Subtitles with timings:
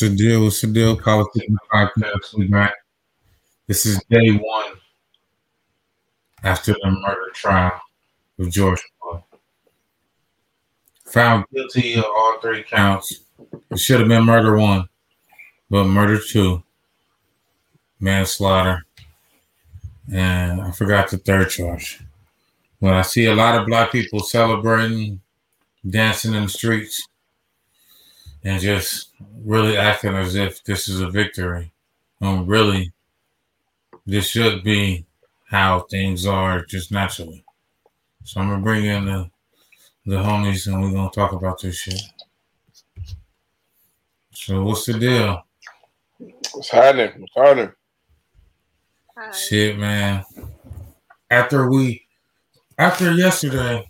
[0.00, 0.96] The deal?
[0.96, 2.50] Politics podcast.
[2.50, 2.74] Back.
[3.66, 4.74] This is day one
[6.44, 7.80] after the murder trial
[8.38, 9.22] of George Floyd.
[11.06, 13.24] Found guilty of all three counts.
[13.70, 14.88] It should have been murder one,
[15.68, 16.62] but murder two,
[17.98, 18.84] manslaughter,
[20.12, 22.00] and I forgot the third charge.
[22.78, 25.20] When I see a lot of black people celebrating,
[25.90, 27.08] dancing in the streets,
[28.48, 29.10] and just
[29.44, 31.70] really acting as if this is a victory.
[32.22, 32.92] Um, really,
[34.06, 35.04] this should be
[35.50, 37.44] how things are just naturally.
[38.24, 39.30] So I'm gonna bring in the
[40.06, 42.00] the homies and we're gonna talk about this shit.
[44.32, 45.42] So what's the deal?
[46.52, 47.20] What's happening?
[47.20, 47.72] What's happening?
[49.14, 49.30] Hi.
[49.30, 50.24] Shit, man.
[51.30, 52.06] After we
[52.78, 53.86] after yesterday,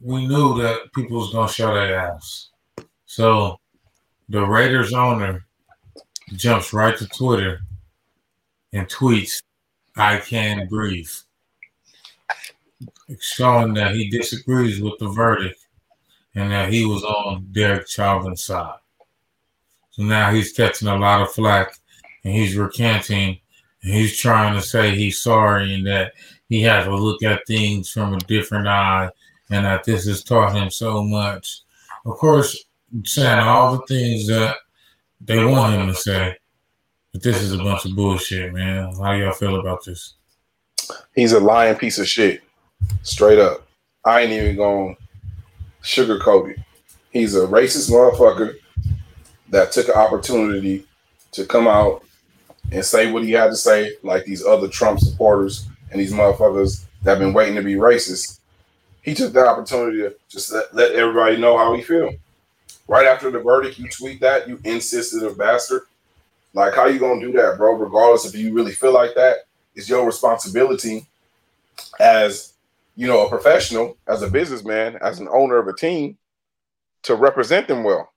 [0.00, 2.50] we knew that people was gonna show their ass.
[3.06, 3.58] So
[4.28, 5.44] the Raiders owner
[6.34, 7.60] jumps right to Twitter
[8.72, 9.42] and tweets,
[9.96, 11.10] I can't breathe,
[13.20, 15.66] showing that he disagrees with the verdict
[16.34, 18.78] and that he was on Derek Chauvin's side.
[19.92, 21.78] So now he's catching a lot of flack
[22.24, 23.40] and he's recanting
[23.82, 26.12] and he's trying to say he's sorry and that
[26.48, 29.08] he has to look at things from a different eye
[29.50, 31.62] and that this has taught him so much.
[32.04, 32.65] Of course,
[33.04, 34.56] saying all the things that
[35.20, 36.36] they want him to say.
[37.12, 38.92] But this is a bunch of bullshit, man.
[38.94, 40.14] How y'all feel about this?
[41.14, 42.42] He's a lying piece of shit.
[43.02, 43.66] Straight up.
[44.04, 45.02] I ain't even going to
[45.82, 46.58] sugarcoat it.
[47.10, 48.56] He's a racist motherfucker
[49.48, 50.86] that took an opportunity
[51.32, 52.04] to come out
[52.70, 56.84] and say what he had to say, like these other Trump supporters and these motherfuckers
[57.02, 58.40] that have been waiting to be racist.
[59.02, 62.12] He took the opportunity to just let, let everybody know how he feel.
[62.88, 65.82] Right after the verdict, you tweet that, you insisted a bastard.
[66.54, 67.72] Like, how you gonna do that, bro?
[67.74, 71.06] Regardless if you really feel like that, it's your responsibility
[72.00, 72.54] as
[72.96, 76.16] you know, a professional, as a businessman, as an owner of a team,
[77.02, 78.10] to represent them well.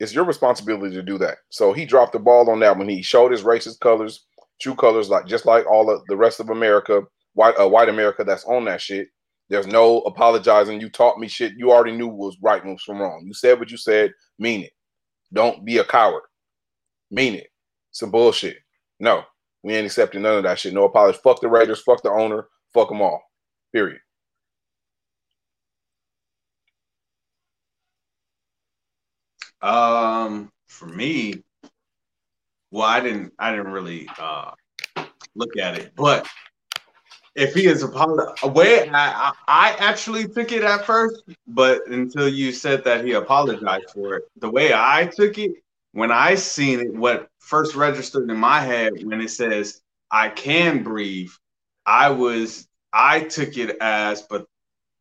[0.00, 1.38] It's your responsibility to do that.
[1.48, 4.24] So he dropped the ball on that when he showed his racist colors,
[4.60, 7.02] true colors, like just like all of the rest of America,
[7.34, 9.08] white uh, white America that's on that shit.
[9.48, 10.80] There's no apologizing.
[10.80, 13.24] You taught me shit you already knew was right and was wrong.
[13.26, 14.72] You said what you said, mean it.
[15.32, 16.22] Don't be a coward.
[17.10, 17.48] Mean it.
[17.90, 18.58] Some bullshit.
[19.00, 19.22] No,
[19.62, 20.74] we ain't accepting none of that shit.
[20.74, 21.18] No apology.
[21.22, 21.82] Fuck the Raiders.
[21.82, 22.48] Fuck the owner.
[22.74, 23.22] Fuck them all.
[23.72, 24.00] Period.
[29.62, 31.42] Um, for me,
[32.70, 34.52] well, I didn't, I didn't really uh
[35.34, 36.28] look at it, but
[37.38, 42.50] if he is apologized, way I, I actually took it at first, but until you
[42.50, 45.52] said that he apologized for it, the way I took it
[45.92, 50.82] when I seen it, what first registered in my head when it says I can
[50.82, 51.30] breathe,
[51.86, 54.46] I was I took it as, but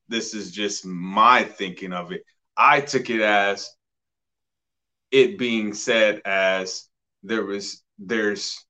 [0.07, 2.23] this is just my thinking of it.
[2.55, 3.67] I took it as
[5.09, 6.87] it being said as
[7.23, 8.63] there was there's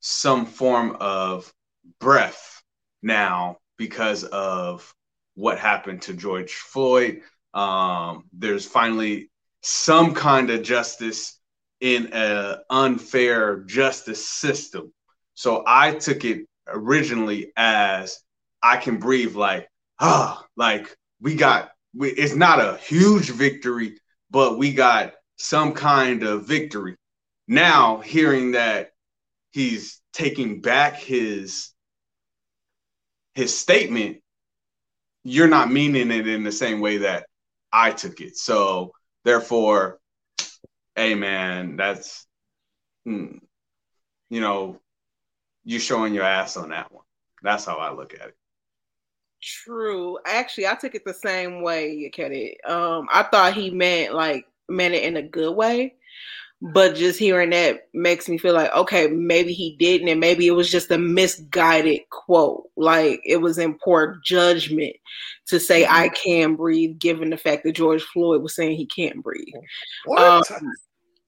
[0.00, 1.52] some form of
[2.00, 2.62] breath
[3.02, 4.92] now because of
[5.34, 7.22] what happened to George Floyd.
[7.54, 9.30] Um, there's finally
[9.62, 11.38] some kind of justice
[11.80, 14.92] in an unfair justice system.
[15.34, 18.20] So I took it originally as
[18.62, 19.68] I can breathe, like
[20.00, 21.70] ah, like we got.
[21.94, 23.98] We, it's not a huge victory,
[24.30, 26.96] but we got some kind of victory.
[27.46, 28.90] Now, hearing that
[29.52, 31.70] he's taking back his
[33.38, 34.18] his statement,
[35.22, 37.26] you're not meaning it in the same way that
[37.72, 38.36] I took it.
[38.36, 38.90] So
[39.24, 40.00] therefore,
[40.96, 42.26] hey man, that's
[43.04, 43.36] hmm,
[44.28, 44.80] you know,
[45.64, 47.04] you showing your ass on that one.
[47.40, 48.36] That's how I look at it.
[49.40, 50.18] True.
[50.26, 52.60] Actually, I took it the same way, Kenny.
[52.64, 55.94] Um, I thought he meant like meant it in a good way
[56.60, 60.52] but just hearing that makes me feel like okay maybe he didn't and maybe it
[60.52, 62.64] was just a misguided quote.
[62.76, 64.96] Like it was in poor judgment
[65.46, 65.94] to say mm-hmm.
[65.94, 69.54] i can breathe given the fact that george floyd was saying he can't breathe?
[70.16, 70.42] Um,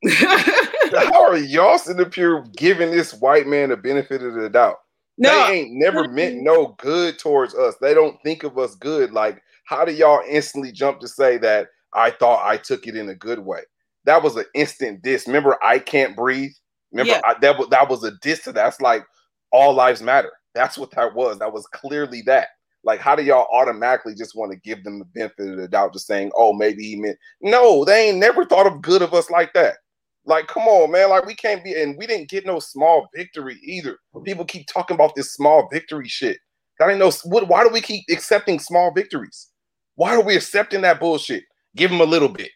[0.11, 4.77] how are y'all sitting up here giving this white man the benefit of the doubt?
[5.19, 7.75] No, they ain't never meant no good towards us.
[7.83, 9.13] They don't think of us good.
[9.13, 13.09] Like how do y'all instantly jump to say that i thought i took it in
[13.09, 13.61] a good way
[14.05, 15.27] that was an instant diss.
[15.27, 16.53] Remember, I can't breathe.
[16.93, 17.21] Remember, yeah.
[17.25, 19.05] I, that was that was a diss to that's like
[19.53, 20.33] all lives matter.
[20.55, 21.39] That's what that was.
[21.39, 22.49] That was clearly that.
[22.83, 25.93] Like, how do y'all automatically just want to give them the benefit of the doubt,
[25.93, 27.19] just saying, "Oh, maybe he meant"?
[27.41, 29.77] No, they ain't never thought of good of us like that.
[30.25, 31.11] Like, come on, man.
[31.11, 33.99] Like, we can't be, and we didn't get no small victory either.
[34.25, 36.39] People keep talking about this small victory shit.
[36.79, 37.11] That ain't no.
[37.25, 37.49] What?
[37.49, 39.49] Why do we keep accepting small victories?
[39.97, 41.45] Why are we accepting that bullshit?
[41.77, 42.51] Give them a little bit.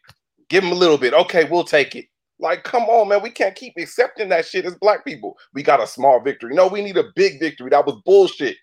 [0.54, 1.12] Give them a little bit.
[1.14, 2.04] Okay, we'll take it.
[2.38, 3.24] Like, come on, man.
[3.24, 5.36] We can't keep accepting that shit as black people.
[5.52, 6.54] We got a small victory.
[6.54, 7.70] No, we need a big victory.
[7.70, 8.56] That was bullshit.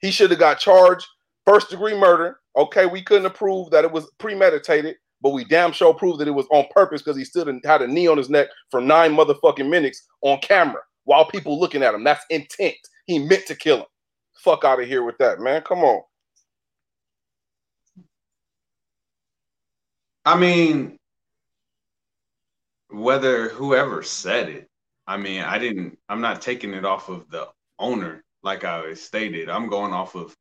[0.00, 1.06] He should have got charged
[1.46, 2.40] first degree murder.
[2.54, 6.28] Okay, we couldn't have proved that it was premeditated, but we damn sure proved that
[6.28, 8.82] it was on purpose because he stood and had a knee on his neck for
[8.82, 12.04] nine motherfucking minutes on camera while people looking at him.
[12.04, 12.76] That's intent.
[13.06, 13.86] He meant to kill him.
[14.34, 15.62] Fuck out of here with that, man.
[15.62, 16.02] Come on.
[20.26, 20.97] I mean,
[22.90, 24.68] whether whoever said it,
[25.06, 27.48] I mean, I didn't, I'm not taking it off of the
[27.78, 29.48] owner, like I stated.
[29.48, 30.36] I'm going off of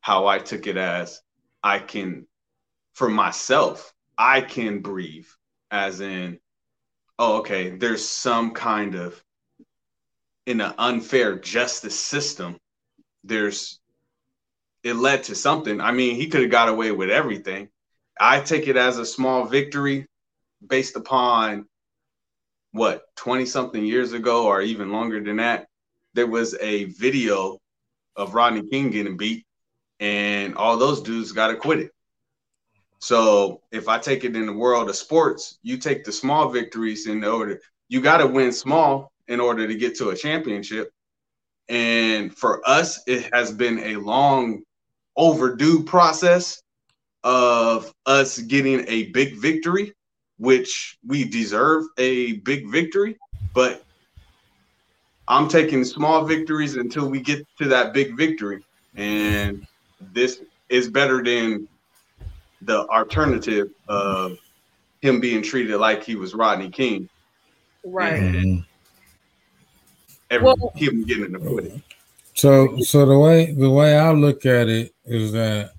[0.00, 1.20] how I took it as
[1.62, 2.26] I can,
[2.94, 5.28] for myself, I can breathe,
[5.70, 6.38] as in,
[7.18, 9.22] oh, okay, there's some kind of,
[10.46, 12.58] in an unfair justice system,
[13.24, 13.80] there's,
[14.82, 15.80] it led to something.
[15.80, 17.68] I mean, he could have got away with everything.
[18.18, 20.06] I take it as a small victory
[20.66, 21.66] based upon
[22.72, 25.66] what 20 something years ago or even longer than that
[26.14, 27.58] there was a video
[28.16, 29.46] of rodney king getting beat
[30.00, 31.90] and all those dudes got acquitted.
[32.98, 37.06] So if i take it in the world of sports you take the small victories
[37.06, 40.90] in order you got to win small in order to get to a championship.
[41.68, 44.62] And for us it has been a long
[45.16, 46.62] overdue process
[47.22, 49.94] of us getting a big victory
[50.38, 53.18] which we deserve a big victory,
[53.54, 53.84] but
[55.28, 58.64] I'm taking small victories until we get to that big victory.
[58.96, 59.66] And
[60.00, 61.68] this is better than
[62.62, 64.38] the alternative of
[65.00, 67.08] him being treated like he was Rodney King.
[67.84, 68.20] Right.
[68.20, 68.64] Mhm.
[70.30, 71.82] Every, Well- him getting acquitted.
[72.34, 75.74] So, so the way the way I look at it is that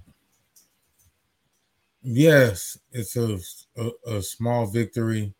[2.03, 3.39] yes, it's a,
[3.77, 5.33] a a small victory,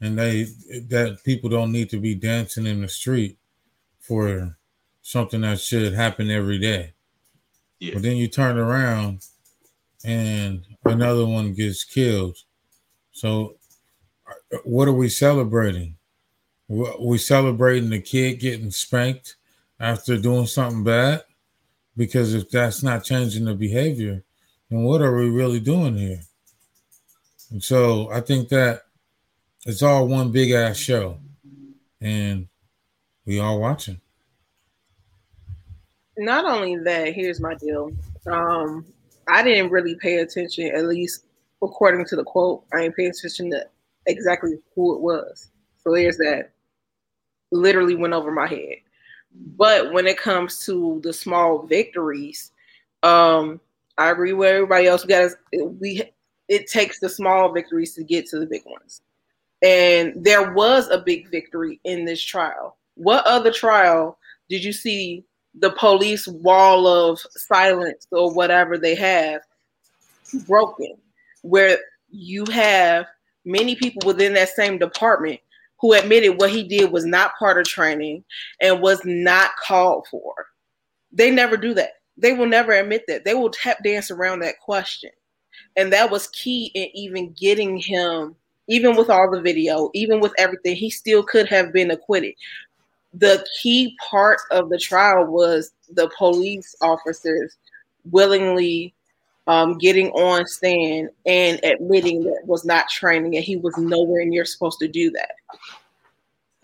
[0.00, 0.44] and they
[0.88, 3.38] that people don't need to be dancing in the street
[3.98, 4.56] for
[5.02, 6.92] something that should happen every day.
[7.78, 7.94] Yeah.
[7.94, 9.24] But then you turn around
[10.04, 12.38] and another one gets killed.
[13.12, 13.56] So,
[14.64, 15.96] what are we celebrating?
[16.68, 19.36] We celebrating the kid getting spanked
[19.80, 21.22] after doing something bad?
[21.96, 24.22] Because if that's not changing the behavior,
[24.70, 26.20] then what are we really doing here?
[27.50, 28.82] And so I think that
[29.64, 31.18] it's all one big ass show,
[32.00, 32.48] and
[33.26, 34.00] we all watching.
[36.16, 37.90] Not only that, here's my deal.
[38.26, 38.86] Um,
[39.28, 41.24] I didn't really pay attention, at least
[41.62, 42.64] according to the quote.
[42.72, 43.66] I didn't pay attention to
[44.06, 45.50] exactly who it was.
[45.82, 46.50] So there's that.
[47.50, 48.76] Literally went over my head.
[49.56, 52.52] But when it comes to the small victories,
[53.02, 53.60] um,
[53.96, 55.04] I agree with everybody else.
[55.04, 55.30] We got
[55.80, 56.10] we
[56.48, 59.02] it takes the small victories to get to the big ones.
[59.62, 62.76] And there was a big victory in this trial.
[62.94, 65.24] What other trial did you see
[65.54, 69.42] the police wall of silence or whatever they have
[70.46, 70.96] broken?
[71.42, 71.78] Where
[72.10, 73.06] you have
[73.44, 75.40] many people within that same department
[75.80, 78.24] who admitted what he did was not part of training
[78.60, 80.34] and was not called for.
[81.12, 81.92] They never do that.
[82.16, 83.24] They will never admit that.
[83.24, 85.10] They will tap dance around that question.
[85.78, 88.34] And that was key in even getting him,
[88.66, 92.34] even with all the video, even with everything, he still could have been acquitted.
[93.14, 97.56] The key part of the trial was the police officers
[98.10, 98.92] willingly
[99.46, 104.44] um, getting on stand and admitting that was not training and he was nowhere near
[104.44, 105.30] supposed to do that.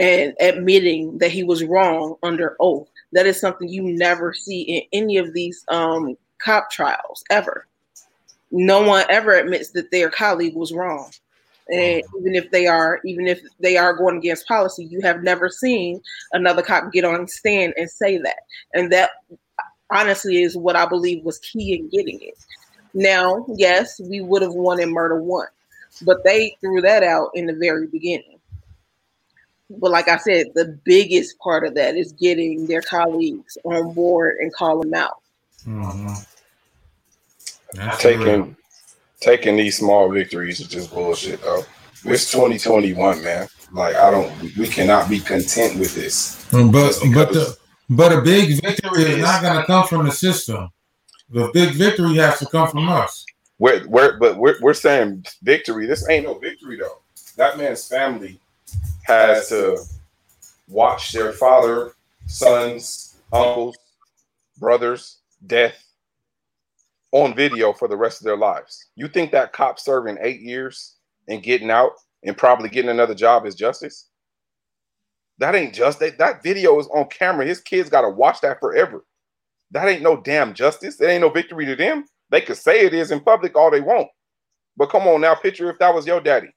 [0.01, 2.89] And admitting that he was wrong under oath.
[3.13, 7.69] That is something you never see in any of these um, cop trials ever
[8.55, 11.11] no one ever admits that their colleague was wrong.
[11.69, 15.49] And even if they are, even if they are going against policy, you have never
[15.49, 16.01] seen
[16.33, 18.41] another cop get on stand and say that.
[18.75, 19.11] And that
[19.91, 22.35] honestly is what I believe was key in getting it.
[22.93, 25.49] Now, yes, we would have won wanted murder one,
[26.03, 28.39] but they threw that out in the very beginning.
[29.69, 34.37] But like I said, the biggest part of that is getting their colleagues on board
[34.39, 35.23] and call them out.
[35.67, 36.34] Mhm.
[37.75, 38.57] That's taking real.
[39.21, 41.63] taking these small victories is just bullshit though.
[42.05, 43.49] It's 2021, man.
[43.73, 46.47] Like I don't we cannot be content with this.
[46.51, 47.57] But but the
[47.91, 50.69] but a big victory is not going to come from the system.
[51.31, 53.25] The big victory has to come from us.
[53.59, 55.87] We're, we're but we're, we're saying victory.
[55.87, 56.99] This ain't no victory though.
[57.37, 58.41] That man's family
[59.05, 59.79] has to
[60.69, 61.95] watch their father,
[62.27, 63.77] sons, uncles,
[64.59, 65.85] brothers death
[67.15, 68.89] on video for the rest of their lives.
[68.97, 70.97] You think that cop serving eight years
[71.29, 71.93] and getting out
[72.25, 74.09] and probably getting another job is justice?
[75.39, 77.47] That ain't just that, that video is on camera.
[77.47, 79.05] His kids got to watch that forever.
[79.71, 81.01] That ain't no damn justice.
[81.01, 82.05] It ain't no victory to them.
[82.31, 84.09] They could say it is in public all they want.
[84.77, 86.49] But come on now, picture if that was your daddy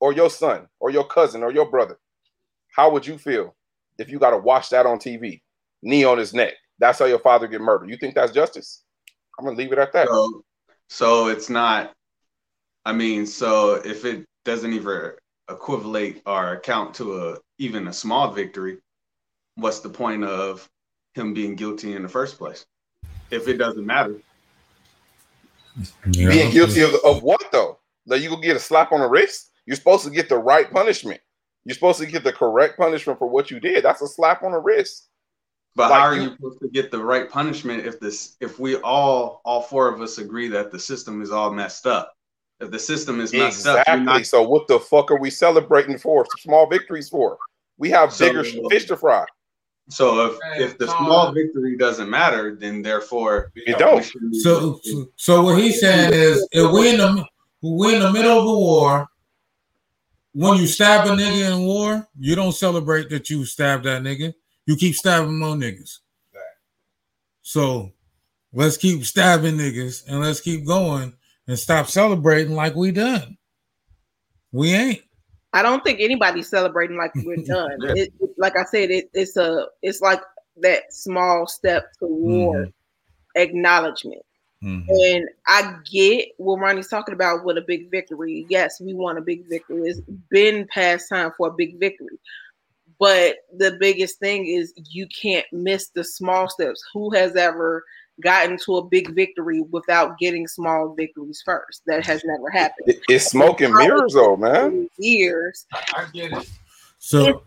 [0.00, 1.98] or your son or your cousin or your brother.
[2.74, 3.54] How would you feel
[3.98, 5.40] if you got to watch that on TV?
[5.82, 6.54] Knee on his neck.
[6.80, 7.90] That's how your father get murdered.
[7.90, 8.83] You think that's justice?
[9.38, 10.08] I'm gonna leave it at that.
[10.08, 10.44] So,
[10.88, 11.92] so it's not.
[12.84, 15.12] I mean, so if it doesn't even
[15.50, 18.78] equivalent or account to a even a small victory,
[19.56, 20.68] what's the point of
[21.14, 22.66] him being guilty in the first place?
[23.30, 24.16] If it doesn't matter.
[26.12, 26.28] Yeah.
[26.28, 27.78] Being guilty of, of what though?
[28.06, 29.50] That you go get a slap on the wrist?
[29.66, 31.20] You're supposed to get the right punishment.
[31.64, 33.84] You're supposed to get the correct punishment for what you did.
[33.84, 35.08] That's a slap on the wrist.
[35.76, 38.76] But like, how are you supposed to get the right punishment if this if we
[38.76, 42.16] all all four of us agree that the system is all messed up?
[42.60, 43.94] If the system is messed exactly.
[43.94, 46.26] up, not- so what the fuck are we celebrating for?
[46.38, 47.38] Small victories for?
[47.76, 49.24] We have so, bigger fish to fry.
[49.88, 54.04] So if if the small victory doesn't matter, then therefore it don't.
[54.32, 54.80] So
[55.16, 57.24] so what he's saying is, if we in the
[57.62, 59.08] we in the middle of a war,
[60.32, 64.32] when you stab a nigga in war, you don't celebrate that you stabbed that nigga.
[64.66, 65.98] You keep stabbing more niggas.
[67.42, 67.92] So
[68.52, 71.12] let's keep stabbing niggas and let's keep going
[71.46, 73.36] and stop celebrating like we done.
[74.52, 75.02] We ain't.
[75.52, 77.78] I don't think anybody's celebrating like we're done.
[77.96, 80.20] it, like I said, it, it's a it's like
[80.62, 83.40] that small step toward mm-hmm.
[83.40, 84.22] acknowledgment.
[84.62, 84.90] Mm-hmm.
[84.90, 88.46] And I get what Ronnie's talking about with a big victory.
[88.48, 89.90] Yes, we want a big victory.
[89.90, 92.18] It's been past time for a big victory.
[92.98, 96.82] But the biggest thing is you can't miss the small steps.
[96.92, 97.84] Who has ever
[98.20, 101.82] gotten to a big victory without getting small victories first?
[101.86, 102.94] That has never happened.
[103.08, 104.88] It's smoke and mirrors, though, man.
[104.98, 105.66] Years.
[105.72, 106.48] I get it.
[106.98, 107.38] So it's,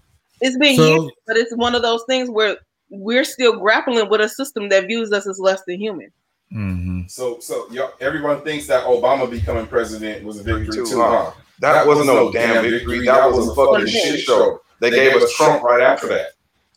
[0.41, 2.57] it's been so, years, but it's one of those things where
[2.89, 6.11] we're still grappling with a system that views us as less than human.
[6.53, 7.07] Mm-hmm.
[7.07, 11.31] So, so y'all, everyone thinks that Obama becoming president was a victory too, huh?
[11.59, 13.05] That, that wasn't no damn victory.
[13.05, 14.61] That was a fucking shit show.
[14.79, 16.31] They, they gave, gave us Trump right after that.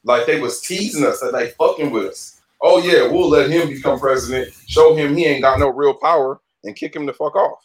[0.04, 2.40] Like they was teasing us that they fucking with us.
[2.62, 4.54] Oh yeah, we'll let him become president.
[4.66, 7.60] Show him he ain't got no real power and kick him the fuck off.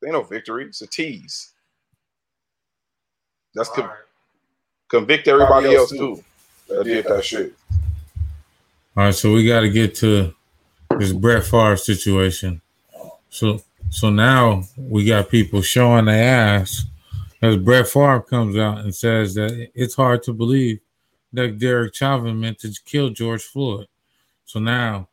[0.00, 0.64] There ain't no victory.
[0.66, 1.52] It's a tease.
[3.54, 3.96] That's con- right.
[4.90, 6.22] convict everybody else too
[6.68, 7.54] that did that shit.
[8.96, 10.34] All right, so we got to get to
[10.98, 12.60] this Brett Favre situation.
[13.28, 16.86] So, so now we got people showing their ass
[17.42, 20.80] as Brett Favre comes out and says that it's hard to believe
[21.32, 23.86] that Derek Chauvin meant to kill George Floyd.
[24.44, 25.08] So now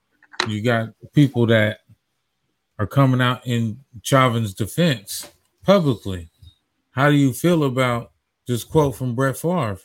[0.47, 1.79] you got people that
[2.79, 5.31] are coming out in Chauvin's defense
[5.63, 6.29] publicly.
[6.91, 8.11] How do you feel about
[8.47, 9.79] this quote from Brett Favre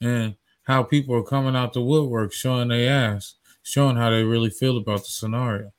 [0.00, 4.50] and how people are coming out the woodwork showing their ass, showing how they really
[4.50, 5.72] feel about the scenario?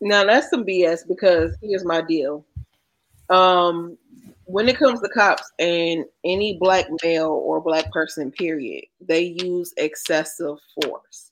[0.00, 2.44] Now that's some BS because here's my deal.
[3.30, 3.96] Um,
[4.52, 9.72] when it comes to cops and any black male or black person, period, they use
[9.78, 11.30] excessive force.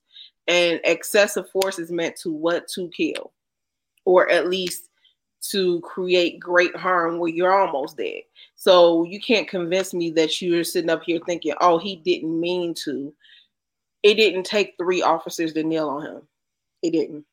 [0.49, 2.67] And excessive force is meant to what?
[2.69, 3.33] To kill,
[4.07, 4.89] or at least
[5.51, 8.23] to create great harm where you're almost dead.
[8.55, 12.73] So you can't convince me that you're sitting up here thinking, oh, he didn't mean
[12.85, 13.13] to.
[14.03, 16.23] It didn't take three officers to kneel on him.
[16.83, 17.27] It didn't.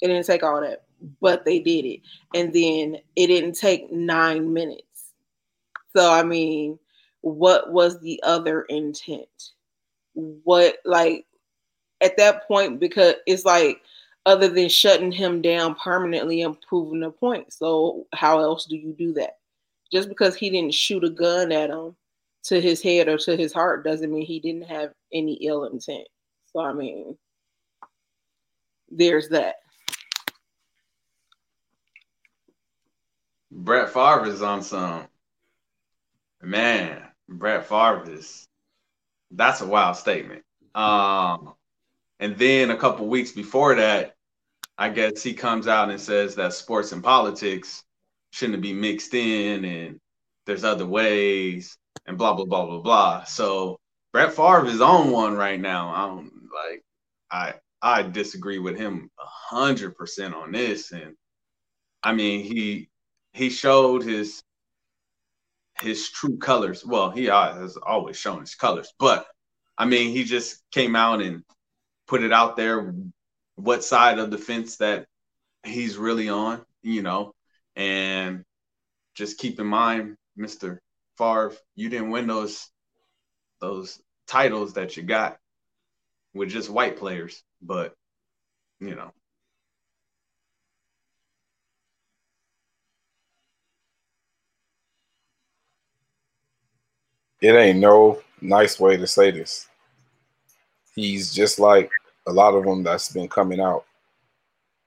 [0.00, 0.84] It didn't take all that,
[1.20, 2.00] but they did it.
[2.34, 4.86] And then it didn't take nine minutes
[5.96, 6.78] so I mean,
[7.22, 9.52] what was the other intent?
[10.12, 11.24] What like
[12.02, 13.80] at that point because it's like
[14.26, 17.50] other than shutting him down permanently and proving a point.
[17.50, 19.38] So how else do you do that?
[19.90, 21.96] Just because he didn't shoot a gun at him
[22.44, 26.08] to his head or to his heart doesn't mean he didn't have any ill intent.
[26.52, 27.16] So I mean,
[28.90, 29.56] there's that.
[33.50, 35.06] Brett Favre is on some
[36.42, 38.46] Man, Brett Favre is
[39.30, 40.42] that's a wild statement.
[40.74, 41.54] Um,
[42.20, 44.14] and then a couple weeks before that,
[44.78, 47.82] I guess he comes out and says that sports and politics
[48.30, 50.00] shouldn't be mixed in, and
[50.44, 53.24] there's other ways, and blah blah blah blah blah.
[53.24, 53.78] So
[54.12, 55.90] Brett Favre is on one right now.
[55.90, 56.82] I don't like
[57.30, 61.14] I I disagree with him a hundred percent on this, and
[62.02, 62.88] I mean he
[63.32, 64.42] he showed his
[65.80, 66.84] his true colors.
[66.84, 69.26] Well, he uh, has always shown his colors, but
[69.78, 71.42] I mean, he just came out and
[72.06, 72.94] put it out there
[73.56, 75.06] what side of the fence that
[75.64, 77.32] he's really on, you know,
[77.74, 78.44] and
[79.14, 80.78] just keep in mind, Mr.
[81.18, 82.68] Favre, you didn't win those
[83.60, 85.38] those titles that you got
[86.34, 87.94] with just white players, but
[88.80, 89.12] you know.
[97.40, 99.68] It ain't no nice way to say this.
[100.94, 101.90] He's just like
[102.26, 103.84] a lot of them that's been coming out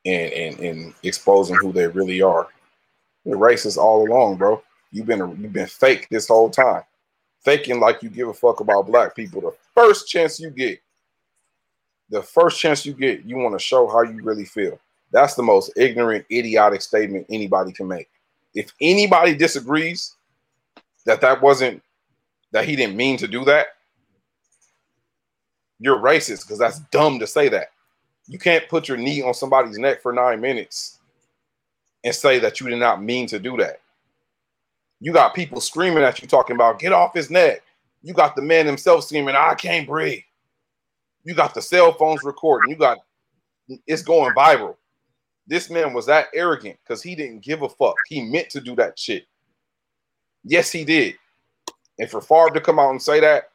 [0.05, 2.47] and and, and exposing who they really are.
[3.25, 4.61] You're racist all along, bro.
[4.91, 6.83] You've been you've been fake this whole time,
[7.41, 9.41] faking like you give a fuck about black people.
[9.41, 10.79] The first chance you get,
[12.09, 14.79] the first chance you get, you want to show how you really feel.
[15.11, 18.09] That's the most ignorant, idiotic statement anybody can make.
[18.55, 20.15] If anybody disagrees
[21.05, 21.81] that that wasn't
[22.51, 23.67] that he didn't mean to do that,
[25.79, 27.69] you're racist because that's dumb to say that.
[28.27, 30.99] You can't put your knee on somebody's neck for nine minutes
[32.03, 33.81] and say that you did not mean to do that.
[34.99, 37.63] You got people screaming at you, talking about get off his neck.
[38.03, 40.21] You got the man himself screaming, I can't breathe.
[41.23, 42.71] You got the cell phones recording.
[42.71, 42.99] You got
[43.87, 44.75] it's going viral.
[45.47, 47.95] This man was that arrogant because he didn't give a fuck.
[48.07, 49.25] He meant to do that shit.
[50.43, 51.15] Yes, he did.
[51.99, 53.49] And for Favre to come out and say that,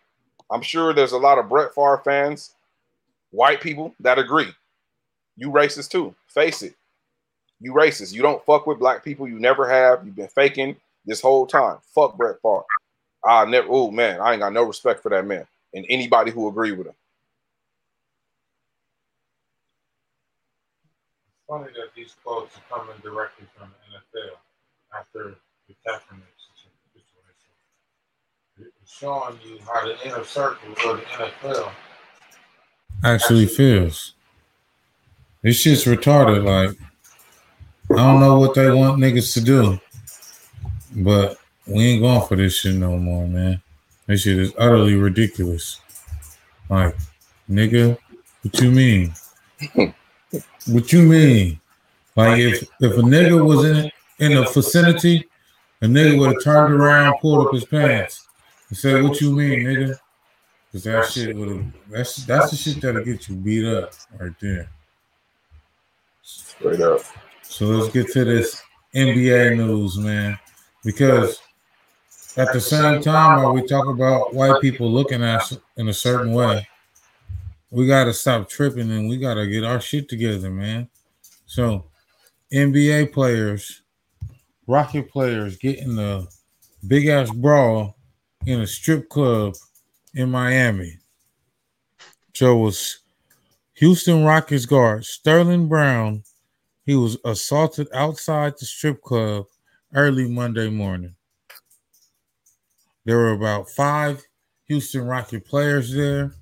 [0.50, 2.54] I'm sure there's a lot of Brett Favre fans,
[3.30, 4.52] white people that agree.
[5.36, 6.14] You racist too.
[6.28, 6.74] Face it.
[7.60, 8.12] You racist.
[8.12, 9.26] You don't fuck with black people.
[9.26, 10.04] You never have.
[10.04, 11.78] You've been faking this whole time.
[11.94, 12.64] Fuck Brett Favre.
[13.24, 13.66] I never.
[13.70, 16.86] Oh man, I ain't got no respect for that man and anybody who agree with
[16.86, 16.94] him.
[21.32, 24.36] It's funny that these quotes are coming directly from the NFL
[24.98, 25.36] after
[25.68, 26.33] the Kaepernick
[28.86, 31.72] showing you how the inner circle of the NFL
[33.04, 34.14] actually feels.
[35.42, 36.44] This shit's retarded.
[36.44, 36.76] Like,
[37.90, 39.80] I don't know what they want niggas to do,
[40.96, 43.60] but we ain't going for this shit no more, man.
[44.06, 45.80] This shit is utterly ridiculous.
[46.68, 46.94] Like,
[47.48, 47.98] nigga,
[48.42, 49.14] what you mean?
[50.66, 51.60] what you mean?
[52.16, 55.28] Like, if if a nigga was in in the vicinity,
[55.82, 58.23] a nigga would have turned around, pulled up his pants,
[58.68, 59.98] he said, "What you mean, nigga?"
[60.74, 64.68] Cause that shit would that's that's the shit that'll get you beat up right there.
[66.22, 67.00] Straight up.
[67.42, 68.60] So let's get to this
[68.92, 70.36] NBA news, man.
[70.82, 71.40] Because
[72.36, 75.94] at the same time, while we talk about white people looking at us in a
[75.94, 76.66] certain way,
[77.70, 80.88] we gotta stop tripping and we gotta get our shit together, man.
[81.46, 81.84] So
[82.52, 83.82] NBA players,
[84.66, 86.26] Rocket players getting the
[86.88, 87.96] big ass brawl
[88.46, 89.54] in a strip club
[90.14, 90.98] in Miami.
[92.38, 93.00] It was
[93.74, 96.22] Houston Rockets guard Sterling Brown.
[96.84, 99.46] He was assaulted outside the strip club
[99.94, 101.14] early Monday morning.
[103.04, 104.22] There were about five
[104.66, 106.34] Houston Rocket players there,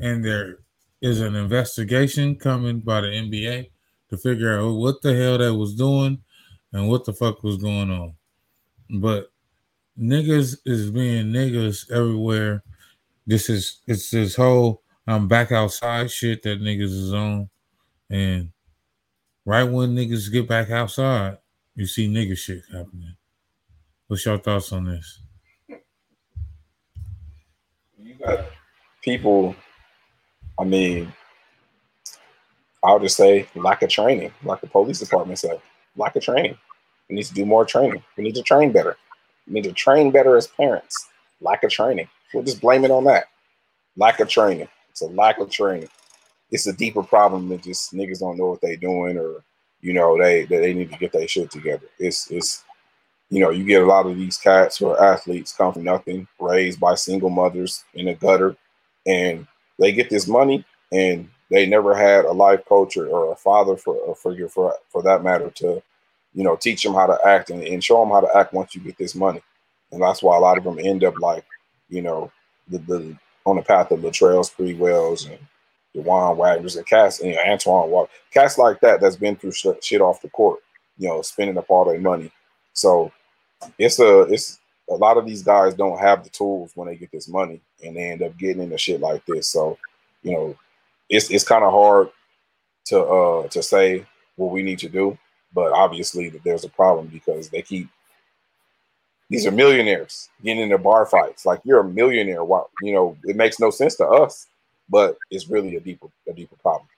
[0.00, 0.58] and there
[1.00, 3.70] is an investigation coming by the NBA
[4.10, 6.18] to figure out what the hell that was doing
[6.72, 8.14] and what the fuck was going on.
[8.90, 9.30] But
[10.00, 12.62] niggas is being niggas everywhere.
[13.26, 17.48] This is it's this whole I'm back outside shit that niggas is on.
[18.10, 18.50] And
[19.44, 21.38] right when niggas get back outside,
[21.74, 23.16] you see nigga shit happening.
[24.06, 25.20] What's your thoughts on this?
[27.98, 28.46] You got
[29.02, 29.54] people,
[30.58, 31.12] I mean,
[32.82, 35.60] I'll just say lack of training, like the police department said,
[35.96, 36.56] lack of training.
[37.08, 38.02] We need to do more training.
[38.16, 38.96] We need to train better.
[39.48, 41.08] Need to train better as parents.
[41.40, 42.08] Lack of training.
[42.32, 43.24] We'll just blame it on that.
[43.96, 44.68] Lack of training.
[44.90, 45.88] It's a lack of training.
[46.50, 49.44] It's a deeper problem than just niggas don't know what they doing or
[49.80, 51.86] you know they they, they need to get their shit together.
[51.98, 52.64] It's it's
[53.30, 56.26] you know you get a lot of these cats who are athletes come from nothing,
[56.40, 58.56] raised by single mothers in a gutter,
[59.06, 59.46] and
[59.78, 63.76] they get this money and they never had a life coach or, or a father
[63.76, 65.82] for a figure for for that matter to
[66.34, 68.74] you know, teach them how to act and, and show them how to act once
[68.74, 69.42] you get this money.
[69.90, 71.44] And that's why a lot of them end up like,
[71.88, 72.30] you know,
[72.68, 75.38] the, the on the path of Latrell Sprewells and
[75.96, 79.52] Juwan Wagners and cats and you know, Antoine Walker, cats like that that's been through
[79.52, 80.60] sh- shit off the court,
[80.98, 82.30] you know, spending up all their money.
[82.74, 83.10] So
[83.78, 84.60] it's a it's
[84.90, 87.96] a lot of these guys don't have the tools when they get this money and
[87.96, 89.48] they end up getting into shit like this.
[89.48, 89.78] So,
[90.22, 90.56] you know,
[91.08, 92.10] it's it's kind of hard
[92.86, 95.18] to uh to say what we need to do
[95.54, 97.88] but obviously there's a problem because they keep
[99.30, 101.46] these are millionaires getting into bar fights.
[101.46, 102.44] Like you're a millionaire.
[102.44, 104.48] Wow, you know, it makes no sense to us,
[104.88, 106.88] but it's really a deeper a deeper problem.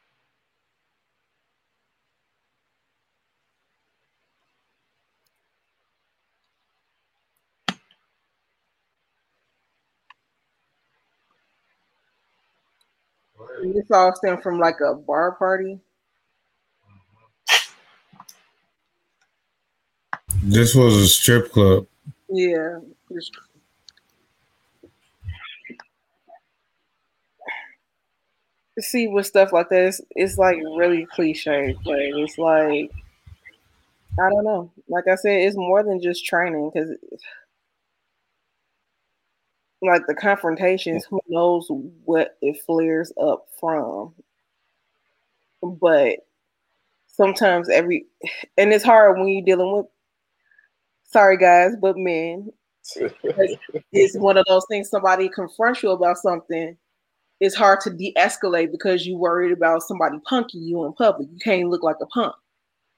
[13.62, 15.80] This all stem from like a bar party.
[20.42, 21.86] This was a strip club.
[22.28, 22.78] Yeah.
[28.78, 32.90] See, with stuff like this, it's like really cliche, but it's like
[34.18, 34.70] I don't know.
[34.88, 36.90] Like I said, it's more than just training because,
[39.82, 41.68] like the confrontations, who knows
[42.04, 44.14] what it flares up from.
[45.62, 46.26] But
[47.06, 48.06] sometimes every,
[48.58, 49.86] and it's hard when you're dealing with.
[51.12, 52.50] Sorry, guys, but men,
[53.92, 54.88] it's one of those things.
[54.88, 56.76] Somebody confronts you about something.
[57.40, 61.28] It's hard to de-escalate because you worried about somebody punking you in public.
[61.32, 62.34] You can't look like a punk.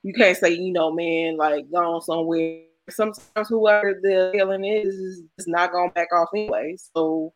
[0.02, 2.62] You can't say, you know, man, like gone somewhere.
[2.90, 6.76] Sometimes whoever the villain is is not gonna back off anyway.
[6.94, 7.32] So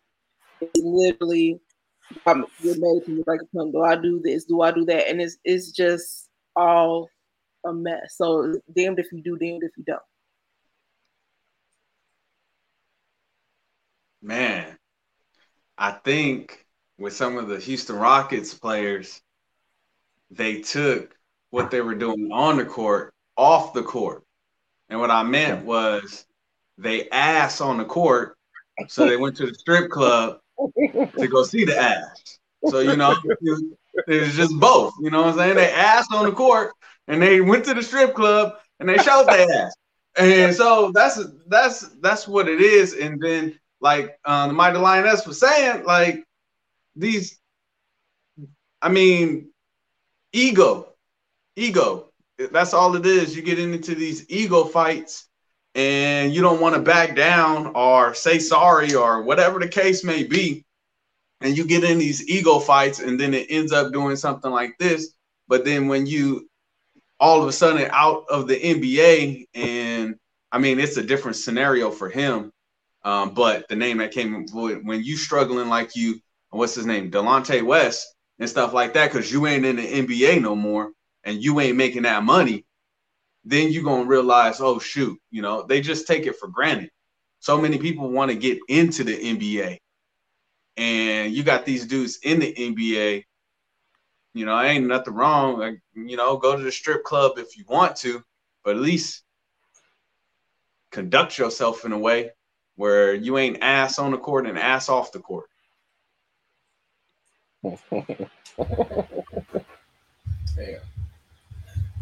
[0.60, 1.60] it's literally
[2.26, 3.72] I'm you're made to look like a punk.
[3.72, 4.44] Do I do this?
[4.44, 5.08] Do I do that?
[5.08, 7.08] And it's it's just all
[7.64, 8.16] a mess.
[8.16, 10.02] So damned if you do, damned if you don't.
[14.26, 14.76] Man,
[15.78, 16.66] I think
[16.98, 19.22] with some of the Houston Rockets players,
[20.32, 21.16] they took
[21.50, 24.24] what they were doing on the court off the court.
[24.88, 26.26] And what I meant was
[26.76, 28.36] they ass on the court.
[28.88, 32.40] So they went to the strip club to go see the ass.
[32.68, 33.14] So, you know,
[34.08, 34.92] it was just both.
[35.00, 35.54] You know what I'm saying?
[35.54, 36.72] They asked on the court
[37.06, 39.76] and they went to the strip club and they showed their ass.
[40.18, 42.92] And so that's that's that's what it is.
[42.94, 46.24] And then like uh, the Mighty Lioness was saying, like
[46.96, 47.38] these,
[48.82, 49.52] I mean,
[50.32, 50.88] ego,
[51.54, 52.10] ego.
[52.50, 53.36] That's all it is.
[53.36, 55.28] You get into these ego fights,
[55.76, 60.24] and you don't want to back down or say sorry or whatever the case may
[60.24, 60.64] be.
[61.40, 64.76] And you get in these ego fights, and then it ends up doing something like
[64.80, 65.14] this.
[65.46, 66.50] But then when you
[67.20, 70.16] all of a sudden out of the NBA, and
[70.50, 72.50] I mean, it's a different scenario for him
[73.06, 77.62] um, but the name that came when you struggling like you, what's his name, Delonte
[77.62, 80.90] West and stuff like that, because you ain't in the NBA no more
[81.22, 82.66] and you ain't making that money,
[83.44, 86.90] then you gonna realize, oh shoot, you know, they just take it for granted.
[87.38, 89.78] So many people want to get into the NBA,
[90.76, 93.24] and you got these dudes in the NBA.
[94.34, 95.60] You know, ain't nothing wrong.
[95.60, 98.20] Like, you know, go to the strip club if you want to,
[98.64, 99.22] but at least
[100.90, 102.32] conduct yourself in a way
[102.76, 105.46] where you ain't ass on the court and ass off the court.
[107.62, 107.80] Damn.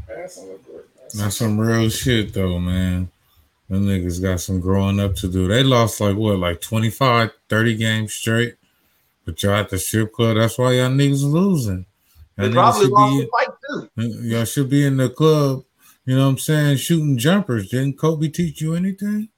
[0.08, 0.88] Ass on the court.
[1.14, 3.08] That's some real shit though, man.
[3.68, 5.48] Them niggas got some growing up to do.
[5.48, 8.56] They lost like what, like 25, 30 games straight.
[9.24, 11.86] But y'all at the strip club, that's why y'all niggas losing.
[12.36, 13.48] They Y'all niggas probably lost the fight
[13.96, 14.18] too.
[14.28, 15.64] y'all should be in the club,
[16.04, 17.70] you know what I'm saying, shooting jumpers.
[17.70, 19.28] Didn't Kobe teach you anything?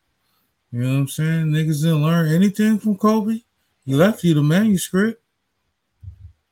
[0.73, 1.47] You know what I'm saying?
[1.47, 3.41] Niggas didn't learn anything from Kobe.
[3.85, 5.23] He left you the manuscript.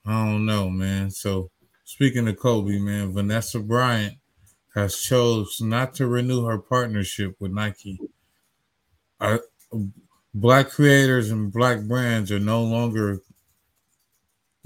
[0.07, 1.11] I don't know, man.
[1.11, 1.50] So
[1.85, 4.14] speaking of Kobe, man, Vanessa Bryant
[4.74, 7.98] has chose not to renew her partnership with Nike.
[9.20, 9.38] Uh,
[10.33, 13.20] black creators and black brands are no longer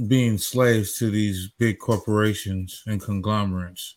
[0.06, 3.96] being slaves to these big corporations and conglomerates.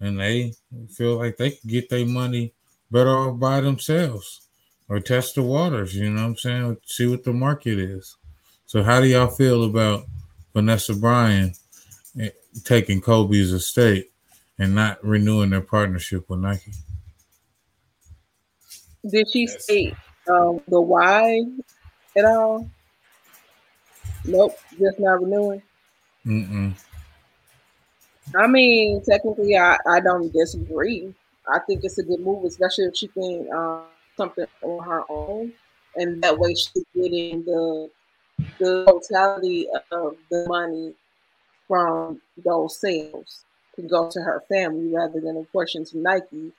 [0.00, 0.54] And they
[0.90, 2.54] feel like they can get their money
[2.90, 4.48] better off by themselves
[4.90, 6.76] or test the waters, you know what I'm saying?
[6.84, 8.16] See what the market is.
[8.66, 10.04] So how do y'all feel about
[10.52, 11.56] Vanessa Bryant
[12.20, 12.30] eh,
[12.64, 14.10] taking Kobe's estate
[14.58, 16.72] and not renewing their partnership with Nike?
[19.08, 19.62] Did she Yes.
[19.62, 19.94] state
[20.28, 21.44] um, the why
[22.16, 22.68] at all?
[24.24, 25.62] Nope, just not renewing.
[26.26, 26.74] Mm-mm.
[28.36, 31.14] I mean, technically, I, I don't disagree.
[31.48, 33.84] I think it's a good move, especially if she can um,
[34.20, 35.50] something on her own,
[35.96, 37.90] and that way she's getting the
[38.58, 40.92] the totality of the money
[41.66, 43.44] from those sales
[43.76, 46.52] to go to her family rather than a portion to Nike.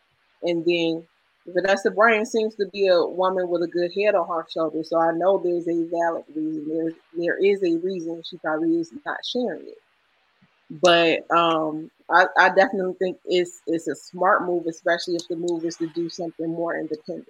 [0.43, 1.05] And then
[1.45, 4.99] Vanessa Bryant seems to be a woman with a good head on her shoulders, so
[4.99, 6.67] I know there's a valid reason.
[6.67, 9.81] There there is a reason she probably is not sharing it.
[10.71, 15.65] But um, I, I definitely think it's it's a smart move, especially if the move
[15.65, 17.27] is to do something more independent.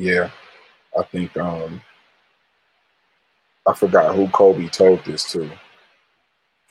[0.00, 0.30] Yeah,
[0.98, 1.82] I think um,
[3.66, 5.50] I forgot who Kobe told this to.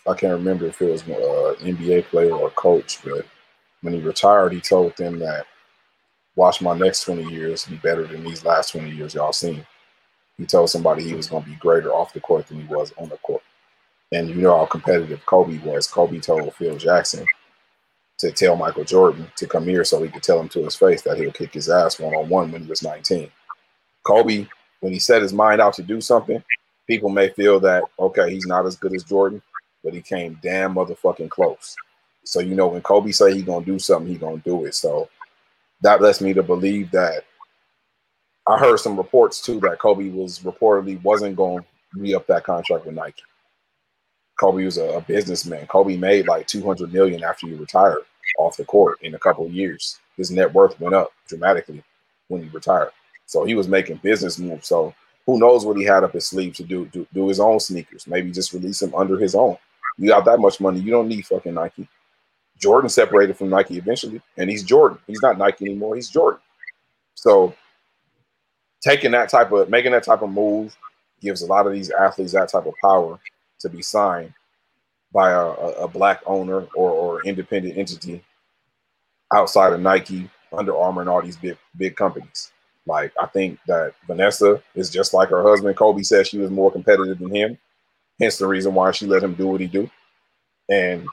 [0.08, 3.28] I can't remember if it was an uh, NBA player or coach, but
[3.84, 5.46] when he retired, he told them that
[6.36, 9.63] watch my next 20 years be better than these last 20 years y'all seen.
[10.39, 12.92] He told somebody he was going to be greater off the court than he was
[12.98, 13.44] on the court.
[14.12, 15.86] And you know how competitive Kobe was.
[15.86, 17.28] Kobe told Phil Jackson
[18.19, 21.01] to tell Michael Jordan to come here so he could tell him to his face
[21.03, 23.32] that he'll kick his ass one on one when he was 19.
[24.03, 24.47] Kobe,
[24.82, 26.43] when he set his mind out to do something,
[26.88, 29.41] people may feel that, okay, he's not as good as Jordan,
[29.84, 31.75] but he came damn motherfucking close.
[32.25, 34.65] So, you know, when Kobe say he going to do something, he going to do
[34.65, 34.75] it.
[34.75, 35.10] So
[35.82, 37.23] that lets me to believe that
[38.47, 42.43] I heard some reports too that Kobe was reportedly wasn't going to re up that
[42.43, 43.23] contract with Nike.
[44.39, 45.67] Kobe was a, a, businessman.
[45.67, 48.04] Kobe made like 200 million after he retired
[48.38, 49.99] off the court in a couple of years.
[50.17, 51.84] His net worth went up dramatically
[52.30, 52.91] when he retired.
[53.25, 54.67] So he was making business moves.
[54.67, 54.93] So
[55.25, 58.08] who knows what he had up his sleeve to do, do, do his own sneakers.
[58.08, 59.58] Maybe just release them under his own.
[59.97, 61.88] You got that much money, you don't need fucking Nike.
[62.58, 64.97] Jordan separated from Nike eventually, and he's Jordan.
[65.08, 65.95] He's not Nike anymore.
[65.95, 66.41] He's Jordan.
[67.15, 67.54] So
[68.82, 70.75] taking that type of making that type of move
[71.21, 73.19] gives a lot of these athletes that type of power
[73.60, 74.34] to be signed
[75.12, 78.24] by a, a black owner or, or independent entity
[79.34, 82.52] outside of Nike, Under Armour, and all these big big companies.
[82.86, 85.76] Like I think that Vanessa is just like her husband.
[85.76, 87.58] Kobe said she was more competitive than him,
[88.19, 89.89] hence the reason why she let him do what he do.
[90.69, 91.06] And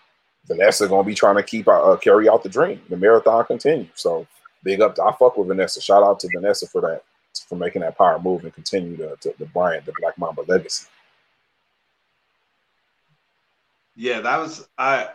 [0.46, 2.80] Vanessa gonna be trying to keep uh, uh, carry out the dream.
[2.88, 3.88] The marathon continues.
[3.94, 4.26] So
[4.62, 4.94] big up.
[4.96, 5.80] To, I fuck with Vanessa.
[5.80, 7.02] Shout out to Vanessa for that,
[7.48, 10.86] for making that power move and continue to, to the Bryant, the Black Mamba legacy.
[13.96, 15.08] Yeah, that was I.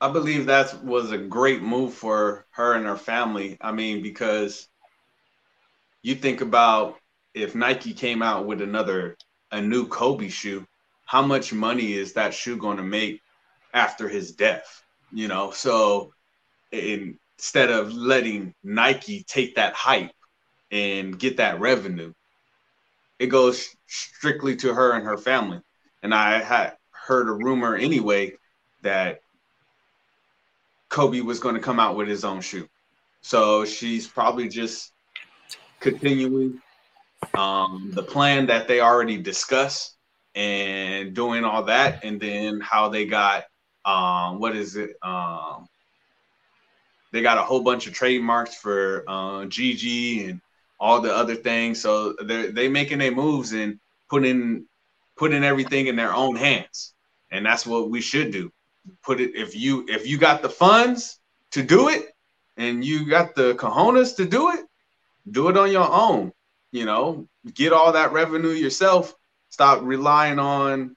[0.00, 3.56] I believe that was a great move for her and her family.
[3.60, 4.68] I mean, because
[6.02, 6.96] you think about
[7.34, 9.16] if Nike came out with another
[9.52, 10.66] a new Kobe shoe,
[11.06, 13.20] how much money is that shoe going to make
[13.74, 14.82] after his death?
[15.12, 16.12] You know, so
[16.72, 20.12] instead of letting Nike take that hype
[20.70, 22.12] and get that revenue,
[23.18, 25.60] it goes strictly to her and her family.
[26.02, 26.76] And I had
[27.10, 28.32] heard a rumor anyway
[28.82, 29.20] that
[30.90, 32.68] Kobe was going to come out with his own shoe.
[33.20, 34.92] So she's probably just
[35.80, 36.62] continuing
[37.34, 39.96] um, the plan that they already discussed
[40.36, 43.42] and doing all that, and then how they got
[43.84, 44.92] um, what is it?
[45.02, 45.68] Um,
[47.12, 50.40] they got a whole bunch of trademarks for uh, GG and
[50.78, 51.80] all the other things.
[51.80, 54.66] So they're they making their moves and putting
[55.20, 56.94] putting everything in their own hands,
[57.30, 58.50] and that's what we should do.
[59.02, 61.18] Put it if you if you got the funds
[61.52, 62.14] to do it,
[62.56, 64.66] and you got the cojones to do it,
[65.30, 66.32] do it on your own.
[66.72, 69.14] You know, get all that revenue yourself.
[69.48, 70.96] Stop relying on,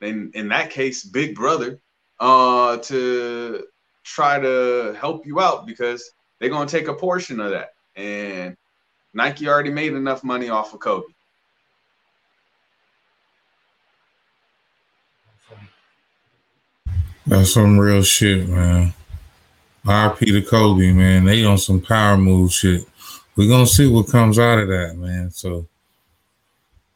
[0.00, 1.80] in in that case, Big Brother,
[2.18, 3.66] uh, to
[4.04, 7.74] try to help you out because they're gonna take a portion of that.
[7.96, 8.56] And
[9.12, 11.12] Nike already made enough money off of Kobe.
[17.28, 18.92] That's some real shit, man.
[19.84, 21.24] RP to Kobe, man.
[21.24, 22.84] They on some power move shit
[23.38, 25.30] we're gonna see what comes out of that, man.
[25.30, 25.68] So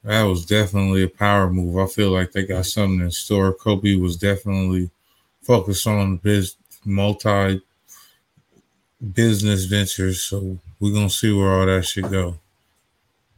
[0.02, 1.78] that was definitely a power move.
[1.78, 3.54] I feel like they got something in store.
[3.54, 4.90] Kobe was definitely
[5.42, 7.62] focused on biz multi
[9.12, 10.20] business ventures.
[10.24, 12.38] So we're gonna see where all that should go.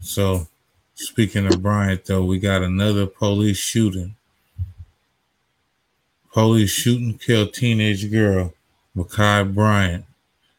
[0.01, 0.47] So
[0.95, 4.17] speaking of Bryant though, we got another police shooting.
[6.35, 8.55] Police shooting killed teenage girl,
[8.97, 10.05] Ma'Khia Bryant,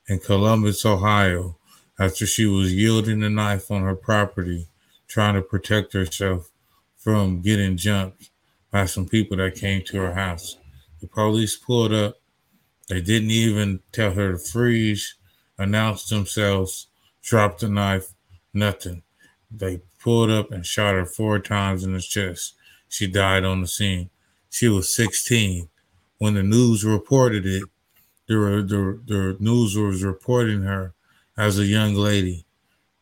[0.07, 1.57] in Columbus, Ohio,
[1.99, 4.69] after she was yielding a knife on her property,
[5.09, 6.49] trying to protect herself
[6.95, 8.29] from getting jumped
[8.71, 10.55] by some people that came to her house.
[11.01, 12.21] The police pulled up.
[12.87, 15.15] They didn't even tell her to freeze,
[15.57, 16.87] announced themselves,
[17.21, 18.13] dropped the knife,
[18.53, 19.03] nothing.
[19.51, 22.53] They pulled up and shot her four times in the chest.
[22.87, 24.09] She died on the scene.
[24.55, 25.67] She was 16.
[26.17, 27.63] When the news reported it,
[28.25, 30.93] the, the, the news was reporting her
[31.37, 32.45] as a young lady.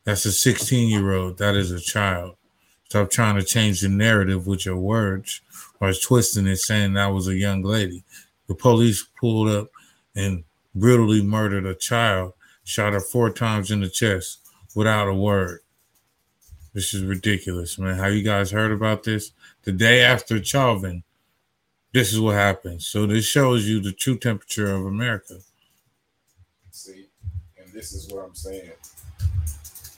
[0.04, 1.38] That's a 16 year old.
[1.38, 2.38] That is a child.
[2.86, 5.42] Stop trying to change the narrative with your words
[5.80, 8.04] or twisting it, saying that was a young lady.
[8.48, 9.68] The police pulled up
[10.16, 14.40] and brutally murdered a child, shot her four times in the chest
[14.74, 15.60] without a word.
[16.74, 18.00] This is ridiculous, man.
[18.00, 19.34] Have you guys heard about this?
[19.66, 21.04] The day after Chauvin,
[21.94, 22.88] this is what happens.
[22.88, 25.40] So this shows you the true temperature of America
[26.76, 27.08] See,
[27.56, 28.72] and this is what I'm saying.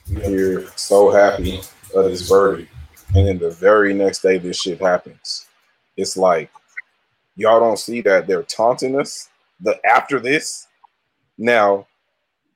[0.07, 1.61] You're so happy
[1.95, 2.69] of this verdict,
[3.15, 5.47] and then the very next day, this shit happens.
[5.95, 6.51] It's like
[7.37, 9.29] y'all don't see that they're taunting us.
[9.61, 10.67] The after this,
[11.37, 11.87] now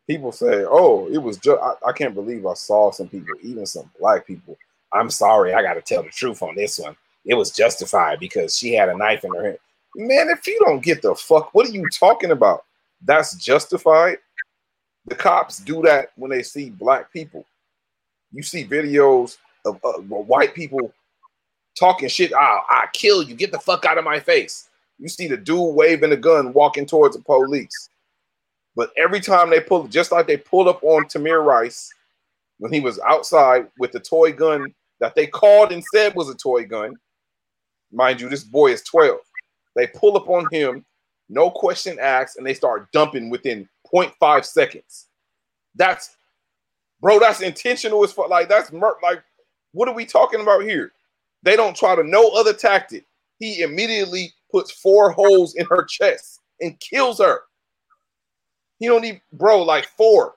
[0.05, 3.65] people say, "Oh, it was just." I, I can't believe I saw some people, even
[3.65, 4.57] some black people.
[4.91, 6.97] I'm sorry, I got to tell the truth on this one.
[7.25, 9.57] It was justified because she had a knife in her hand.
[9.95, 12.65] Man, if you don't get the fuck, what are you talking about?
[13.03, 14.17] That's justified.
[15.05, 17.45] The cops do that when they see black people.
[18.31, 20.93] You see videos of uh, white people
[21.77, 22.33] talking shit.
[22.33, 23.35] I'll, I'll kill you.
[23.35, 24.69] Get the fuck out of my face.
[24.99, 27.89] You see the dude waving a gun walking towards the police.
[28.75, 31.89] But every time they pull, just like they pulled up on Tamir Rice
[32.59, 36.35] when he was outside with the toy gun that they called and said was a
[36.35, 36.95] toy gun.
[37.91, 39.17] Mind you, this boy is 12.
[39.75, 40.85] They pull up on him,
[41.29, 45.07] no question asked, and they start dumping within 0.5 seconds.
[45.75, 46.15] That's
[47.01, 48.29] bro, that's intentional as fuck.
[48.29, 49.23] Like that's mur- like,
[49.71, 50.91] what are we talking about here?
[51.43, 53.05] They don't try to no other tactic.
[53.39, 57.41] He immediately puts four holes in her chest and kills her.
[58.79, 60.33] He don't need bro like four,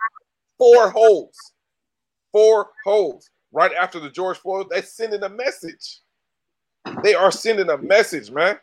[0.58, 1.52] four holes,
[2.30, 3.28] four holes.
[3.54, 6.00] Right after the George Floyd, they sending a message.
[7.02, 8.58] They are sending a message, man.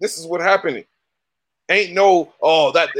[0.00, 0.84] This is what happening.
[1.70, 2.90] Ain't no, oh, that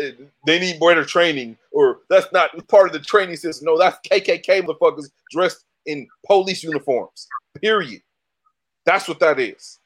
[0.47, 3.67] they need better training, or that's not part of the training system.
[3.67, 7.29] No, that's KKK motherfuckers dressed in police uniforms.
[7.61, 8.03] Period.
[8.87, 9.79] That's what that is.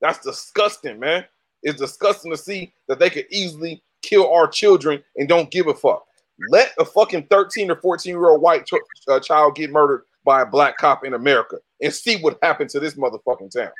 [0.00, 1.24] That's disgusting, man.
[1.62, 5.74] It's disgusting to see that they could easily kill our children and don't give a
[5.74, 6.04] fuck.
[6.48, 8.74] Let a fucking 13 or 14 year old white ch-
[9.08, 12.80] uh, child get murdered by a black cop in America and see what happened to
[12.80, 13.70] this motherfucking town.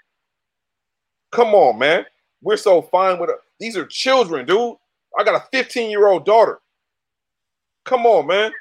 [1.33, 2.05] Come on, man.
[2.43, 3.37] We're so fine with it.
[3.59, 4.77] These are children, dude.
[5.19, 6.61] I got a 15 year old daughter.
[7.85, 8.53] Come on, man.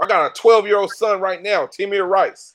[0.00, 2.54] I got a 12 year old son right now, Tamir Rice.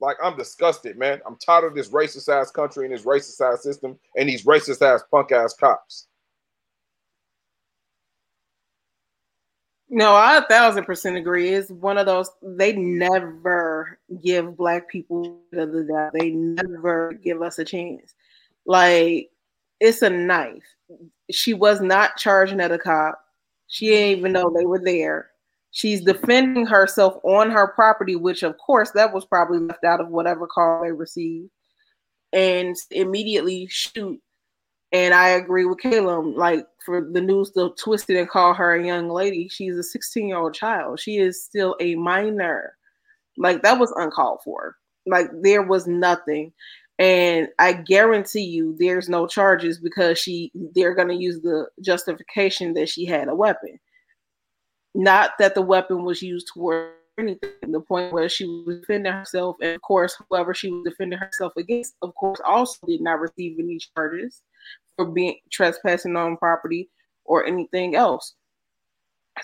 [0.00, 1.20] Like, I'm disgusted, man.
[1.26, 4.82] I'm tired of this racist ass country and this racist ass system and these racist
[4.82, 6.06] ass punk ass cops.
[9.90, 11.48] No, I a thousand percent agree.
[11.48, 16.12] It's one of those they never give black people the doubt.
[16.12, 18.14] They never give us a chance.
[18.68, 19.30] Like
[19.80, 20.62] it's a knife.
[21.30, 23.18] She was not charging at a cop.
[23.66, 25.30] She didn't even know they were there.
[25.70, 30.08] She's defending herself on her property, which of course that was probably left out of
[30.08, 31.50] whatever call they received,
[32.32, 34.20] and immediately shoot.
[34.92, 36.36] And I agree with Caleb.
[36.36, 39.82] Like for the news to twist it and call her a young lady, she's a
[39.82, 41.00] 16 year old child.
[41.00, 42.74] She is still a minor.
[43.38, 44.76] Like that was uncalled for.
[45.06, 46.52] Like there was nothing
[46.98, 52.74] and I guarantee you there's no charges because she they're going to use the justification
[52.74, 53.78] that she had a weapon.
[54.94, 57.50] Not that the weapon was used toward anything.
[57.68, 61.52] The point where she was defending herself, and of course, whoever she was defending herself
[61.56, 64.42] against, of course, also did not receive any charges
[64.96, 66.88] for being trespassing on property
[67.24, 68.34] or anything else.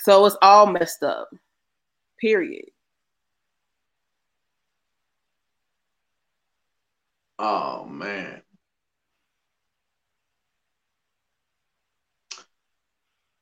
[0.00, 1.28] So it's all messed up.
[2.20, 2.64] Period.
[7.38, 8.42] Oh man.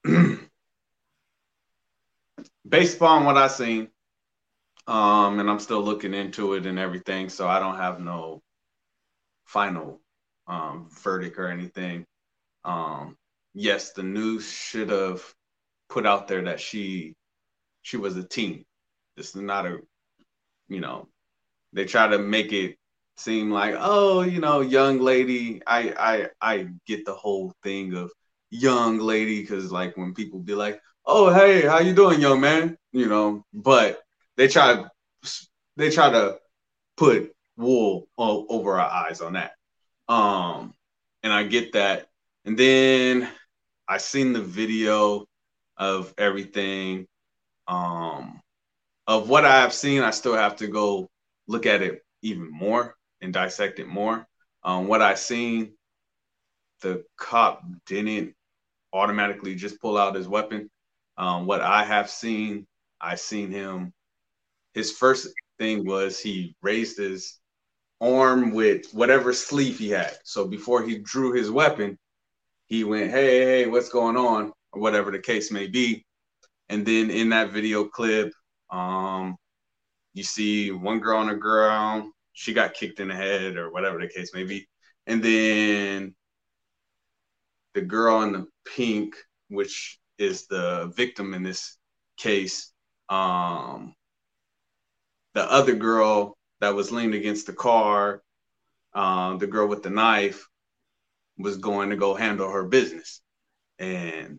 [2.68, 3.88] Based upon what I seen,
[4.86, 8.42] um, and I'm still looking into it and everything, so I don't have no
[9.44, 10.00] final
[10.46, 12.06] um, verdict or anything.
[12.64, 13.16] Um,
[13.54, 15.22] yes, the news should have
[15.88, 17.14] put out there that she
[17.82, 18.64] she was a teen.
[19.16, 19.78] This is not a,
[20.68, 21.08] you know,
[21.72, 22.76] they try to make it
[23.22, 25.62] seem like, oh, you know, young lady.
[25.66, 28.10] I I I get the whole thing of
[28.50, 32.76] young lady because like when people be like, oh, hey, how you doing, young man?
[32.92, 34.00] You know, but
[34.36, 34.84] they try
[35.76, 36.38] they try to
[36.96, 39.52] put wool over our eyes on that.
[40.08, 40.74] Um,
[41.22, 42.08] and I get that.
[42.44, 43.28] And then
[43.88, 45.26] I seen the video
[45.76, 47.06] of everything.
[47.68, 48.40] Um,
[49.06, 51.08] of what I've seen, I still have to go
[51.46, 54.26] look at it even more and dissect it more.
[54.64, 55.72] Um, what I seen,
[56.82, 58.34] the cop didn't
[58.92, 60.70] automatically just pull out his weapon.
[61.16, 62.66] Um, what I have seen,
[63.00, 63.92] I seen him.
[64.74, 67.38] His first thing was he raised his
[68.00, 70.16] arm with whatever sleeve he had.
[70.24, 71.98] So before he drew his weapon,
[72.66, 76.04] he went, "Hey, hey, what's going on?" or whatever the case may be.
[76.68, 78.32] And then in that video clip,
[78.70, 79.36] um,
[80.14, 84.00] you see one girl on the ground, she got kicked in the head or whatever
[84.00, 84.68] the case may be.
[85.06, 86.14] And then
[87.74, 89.14] the girl in the pink,
[89.48, 91.76] which is the victim in this
[92.16, 92.72] case,
[93.08, 93.94] um,
[95.34, 98.22] the other girl that was leaned against the car,
[98.94, 100.46] um, the girl with the knife,
[101.38, 103.20] was going to go handle her business
[103.78, 104.38] and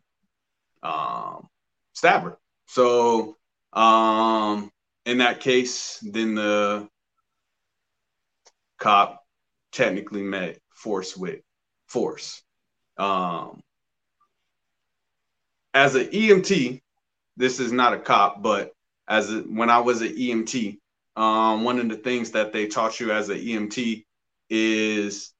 [0.83, 1.47] um,
[1.93, 2.37] stab her.
[2.67, 3.35] So
[3.73, 4.71] um,
[5.05, 6.87] in that case, then the
[8.83, 9.23] cop
[9.71, 11.39] technically met force with
[11.87, 12.43] force.
[12.97, 13.61] Um,
[15.73, 16.81] as an EMT,
[17.37, 18.73] this is not a cop, but
[19.07, 20.79] as a, when I was an EMT,
[21.15, 24.03] um, one of the things that they taught you as an EMT
[24.49, 25.33] is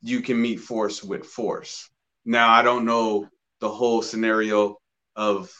[0.00, 1.90] you can meet force with force.
[2.24, 3.28] Now, I don't know
[3.60, 4.78] the whole scenario
[5.14, 5.52] of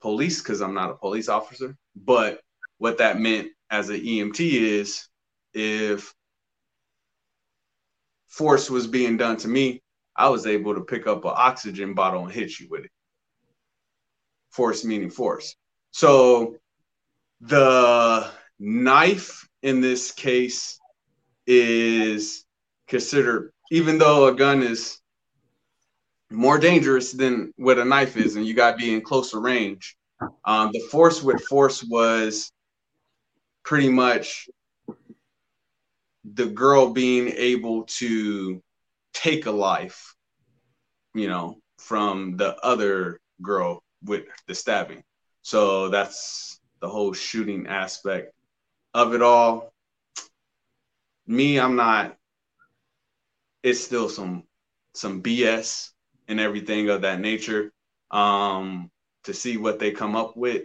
[0.00, 2.40] police because I'm not a police officer, but
[2.78, 5.06] what that meant as an EMT is
[5.52, 6.15] if
[8.28, 9.82] force was being done to me,
[10.16, 12.90] I was able to pick up an oxygen bottle and hit you with it.
[14.50, 15.54] Force meaning force.
[15.90, 16.56] So
[17.40, 20.78] the knife in this case
[21.46, 22.44] is
[22.88, 25.00] considered, even though a gun is
[26.30, 29.96] more dangerous than what a knife is, and you got to be in closer range.
[30.44, 32.50] Um, the force with force was
[33.64, 34.48] pretty much
[36.34, 38.62] the girl being able to
[39.14, 40.14] take a life,
[41.14, 45.02] you know, from the other girl with the stabbing.
[45.42, 48.32] So that's the whole shooting aspect
[48.94, 49.72] of it all.
[51.26, 52.16] Me, I'm not.
[53.62, 54.44] It's still some
[54.94, 55.90] some BS
[56.28, 57.72] and everything of that nature.
[58.10, 58.90] Um,
[59.24, 60.62] to see what they come up with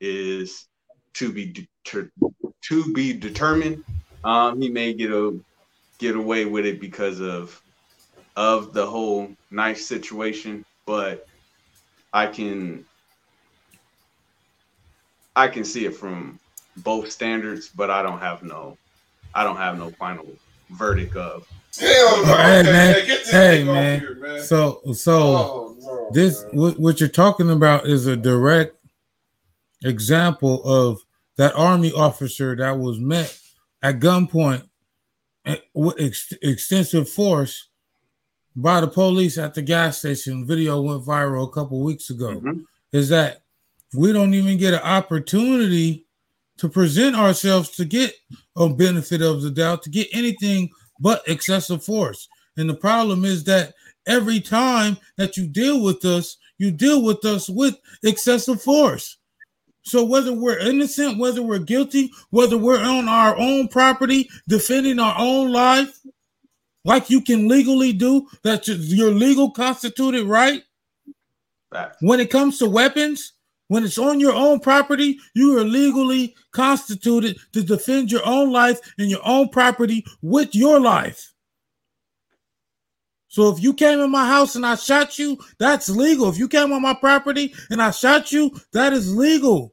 [0.00, 0.66] is
[1.14, 1.68] to be de-
[2.62, 3.84] to be determined.
[4.24, 5.38] Um, he may get a
[5.98, 7.60] get away with it because of
[8.36, 11.26] of the whole knife situation, but
[12.12, 12.84] I can
[15.36, 16.38] I can see it from
[16.76, 18.78] both standards, but I don't have no
[19.34, 20.26] I don't have no final
[20.70, 21.46] verdict of
[21.78, 22.34] Hell no.
[22.36, 22.94] Hey, man.
[22.94, 24.00] hey, Hey, man.
[24.00, 24.40] here, man.
[24.40, 28.76] So so Oh, no, this what, what you're talking about is a direct
[29.82, 30.98] example of
[31.36, 33.34] that army officer that was met
[33.82, 34.68] at gunpoint
[35.46, 37.68] eh, with ex- extensive force
[38.56, 40.46] by the police at the gas station.
[40.46, 42.40] Video went viral a couple weeks ago.
[42.40, 42.64] Mhm.
[42.92, 43.42] Is that
[43.94, 46.06] we don't even get an opportunity
[46.58, 48.14] to present ourselves to get
[48.56, 50.68] a benefit of the doubt to get anything
[51.00, 52.28] but excessive force.
[52.56, 53.74] And the problem is that
[54.06, 59.16] every time that you deal with us, you deal with us with excessive force.
[59.90, 65.16] So whether we're innocent, whether we're guilty, whether we're on our own property defending our
[65.18, 65.98] own life,
[66.84, 70.62] like you can legally do, that's your legal constituted right.
[72.00, 73.32] When it comes to weapons,
[73.66, 78.78] when it's on your own property, you are legally constituted to defend your own life
[78.96, 81.32] and your own property with your life.
[83.26, 86.28] So if you came in my house and I shot you, that's legal.
[86.28, 89.72] If you came on my property and I shot you, that is legal.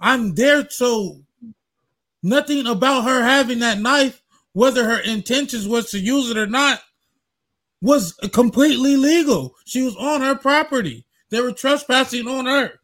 [0.00, 1.22] I'm there so
[2.22, 4.22] nothing about her having that knife,
[4.52, 6.80] whether her intentions was to use it or not,
[7.80, 9.54] was completely legal.
[9.64, 11.04] She was on her property.
[11.30, 12.80] They were trespassing on her.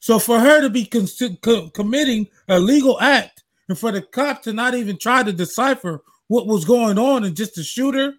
[0.00, 1.06] So for her to be con-
[1.42, 6.02] co- committing a legal act and for the cop to not even try to decipher
[6.28, 8.14] what was going on and just to shoot her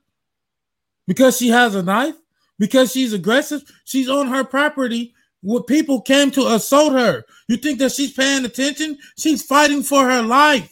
[1.07, 2.15] because she has a knife,
[2.57, 5.13] because she's aggressive, she's on her property.
[5.43, 7.25] What people came to assault her.
[7.49, 8.97] You think that she's paying attention?
[9.19, 10.71] She's fighting for her life.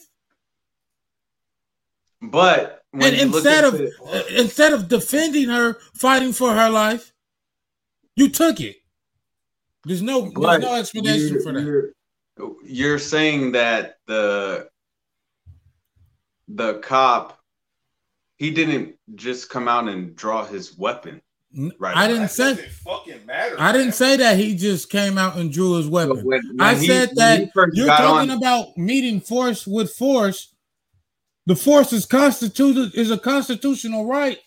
[2.94, 7.12] But instead of the- uh, instead of defending her, fighting for her life,
[8.16, 8.78] you took it.
[9.84, 11.64] There's no there's no explanation for that.
[11.64, 11.90] You're,
[12.64, 14.70] you're saying that the
[16.48, 17.40] the cop
[18.38, 21.22] he didn't just come out and draw his weapon.
[21.58, 21.96] N- Right.
[21.98, 23.56] I didn't That say fucking matter.
[23.60, 26.24] I didn't say that he just came out and drew his weapon.
[26.24, 30.54] when- I he- said that you're talking on- about meeting force with force.
[31.48, 34.40] The force is constituted is a constitutional right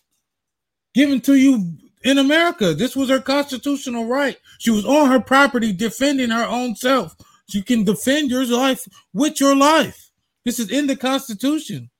[0.95, 2.73] given to you in America.
[2.73, 4.39] This was her constitutional right.
[4.59, 7.15] She was on her property defending her own self.
[7.51, 10.11] She can defend your life with your life.
[10.45, 11.91] This is in the Constitution.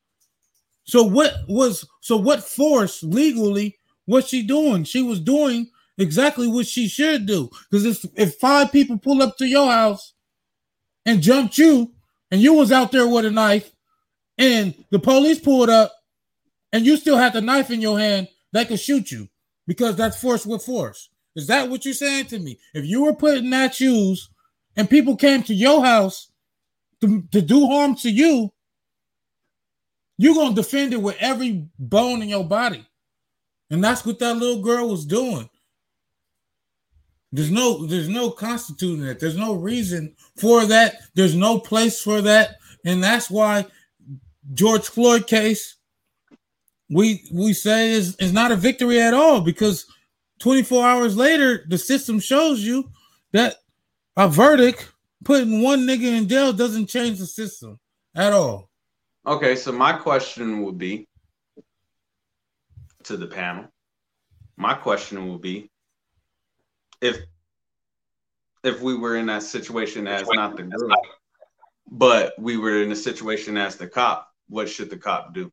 [0.85, 3.77] So what was so what force legally
[4.07, 4.85] was she doing?
[4.85, 7.51] She was doing exactly what she should do.
[7.71, 10.15] Because if if five people pull up to your house
[11.07, 11.93] and jumped you,
[12.31, 13.71] and you was out there with a knife,
[14.39, 15.93] and the police pulled up,
[16.73, 19.29] and you still had the knife in your hand, they could shoot you
[19.67, 21.09] because that's force with force.
[21.37, 22.59] Is that what you're saying to me?
[22.75, 24.29] If you were putting that shoes
[24.77, 26.31] and people came to your house
[27.01, 28.53] to, to do harm to you,
[30.17, 32.87] you're gonna defend it with every bone in your body.
[33.75, 35.51] And that's what that little girl was doing.
[37.33, 39.18] There's no there's no constituting it.
[39.18, 40.99] There's no reason for that.
[41.14, 42.59] There's no place for that.
[42.85, 43.66] And that's why
[44.53, 45.75] George Floyd case
[46.89, 49.87] we we say is, is not a victory at all because
[50.39, 52.89] 24 hours later the system shows you
[53.33, 53.57] that
[54.16, 54.93] a verdict
[55.25, 57.81] putting one nigga in jail doesn't change the system
[58.14, 58.70] at all.
[59.27, 61.09] Okay, so my question would be
[63.05, 63.67] to the panel.
[64.57, 65.71] My question will be
[67.01, 67.19] if
[68.63, 70.97] if we were in that situation as not the girl,
[71.91, 75.53] but we were in a situation as the cop, what should the cop do?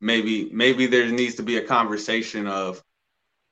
[0.00, 2.82] Maybe maybe there needs to be a conversation of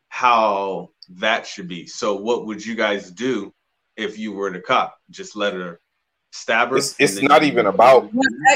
[0.09, 1.87] how that should be.
[1.87, 3.53] So what would you guys do
[3.97, 4.97] if you were the cop?
[5.11, 5.81] Just let her
[6.31, 6.77] stab her?
[6.77, 8.11] It's, it's not even about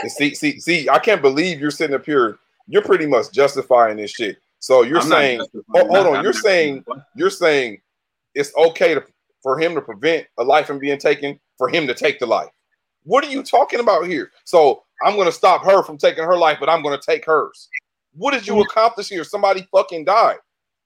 [0.06, 2.38] see, see, see, I can't believe you're sitting up here.
[2.68, 4.38] You're pretty much justifying this shit.
[4.60, 5.40] So you're I'm saying,
[5.74, 6.84] oh, hold on, you're saying,
[7.16, 7.80] you're saying
[8.34, 9.04] it's okay to,
[9.42, 12.50] for him to prevent a life from being taken, for him to take the life.
[13.04, 14.30] What are you talking about here?
[14.44, 17.24] So I'm going to stop her from taking her life, but I'm going to take
[17.24, 17.68] hers.
[18.14, 18.62] What did you mm-hmm.
[18.62, 19.24] accomplish here?
[19.24, 20.38] Somebody fucking died.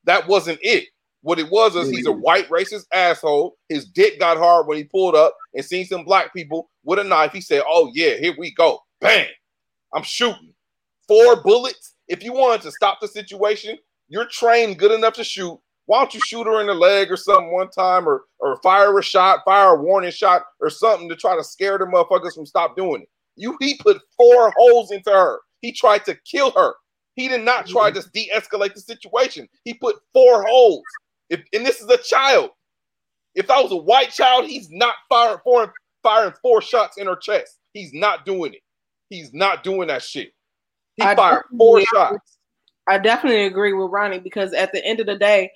[0.04, 0.88] That wasn't it.
[1.22, 2.20] What it was is he's a mm-hmm.
[2.20, 3.56] white racist asshole.
[3.68, 7.04] His dick got hard when he pulled up and seen some black people with a
[7.04, 7.32] knife.
[7.32, 9.28] He said, "Oh yeah, here we go, bang!
[9.94, 10.51] I'm shooting
[11.08, 13.78] four bullets if you wanted to stop the situation,
[14.08, 15.58] you're trained good enough to shoot.
[15.86, 18.96] Why don't you shoot her in the leg or something one time, or or fire
[18.98, 22.44] a shot, fire a warning shot, or something to try to scare the motherfuckers from
[22.46, 23.08] stop doing it?
[23.36, 25.40] You he put four holes into her.
[25.62, 26.74] He tried to kill her.
[27.14, 29.48] He did not try to de-escalate the situation.
[29.64, 30.82] He put four holes.
[31.30, 32.50] If, and this is a child.
[33.34, 35.72] If that was a white child, he's not firing four,
[36.02, 37.58] firing four shots in her chest.
[37.72, 38.60] He's not doing it.
[39.08, 40.32] He's not doing that shit.
[40.96, 42.38] He I fired four shots.
[42.86, 45.50] I definitely agree with Ronnie because at the end of the day,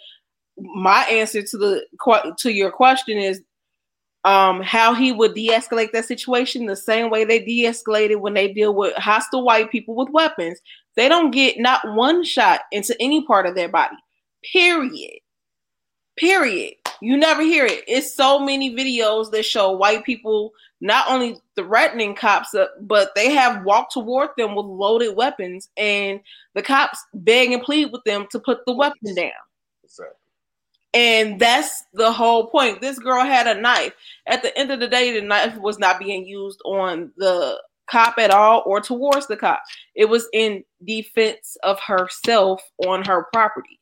[0.57, 3.43] my answer to the to your question is
[4.25, 8.75] um, how he would de-escalate that situation the same way they de-escalated when they deal
[8.75, 10.59] with hostile white people with weapons.
[10.97, 13.97] They don't get not one shot into any part of their body.
[14.53, 15.21] Period.
[16.17, 16.75] Period.
[17.01, 17.85] You never hear it.
[17.87, 20.51] It's so many videos that show white people
[20.81, 26.21] not only threatening cops, uh, but they have walked toward them with loaded weapons, and
[26.55, 29.31] the cops beg and plead with them to put the weapon down.
[29.85, 30.17] Exactly.
[30.95, 32.81] And that's the whole point.
[32.81, 33.93] This girl had a knife.
[34.27, 38.19] At the end of the day, the knife was not being used on the cop
[38.19, 39.63] at all or towards the cop.
[39.95, 43.79] It was in defense of herself on her property.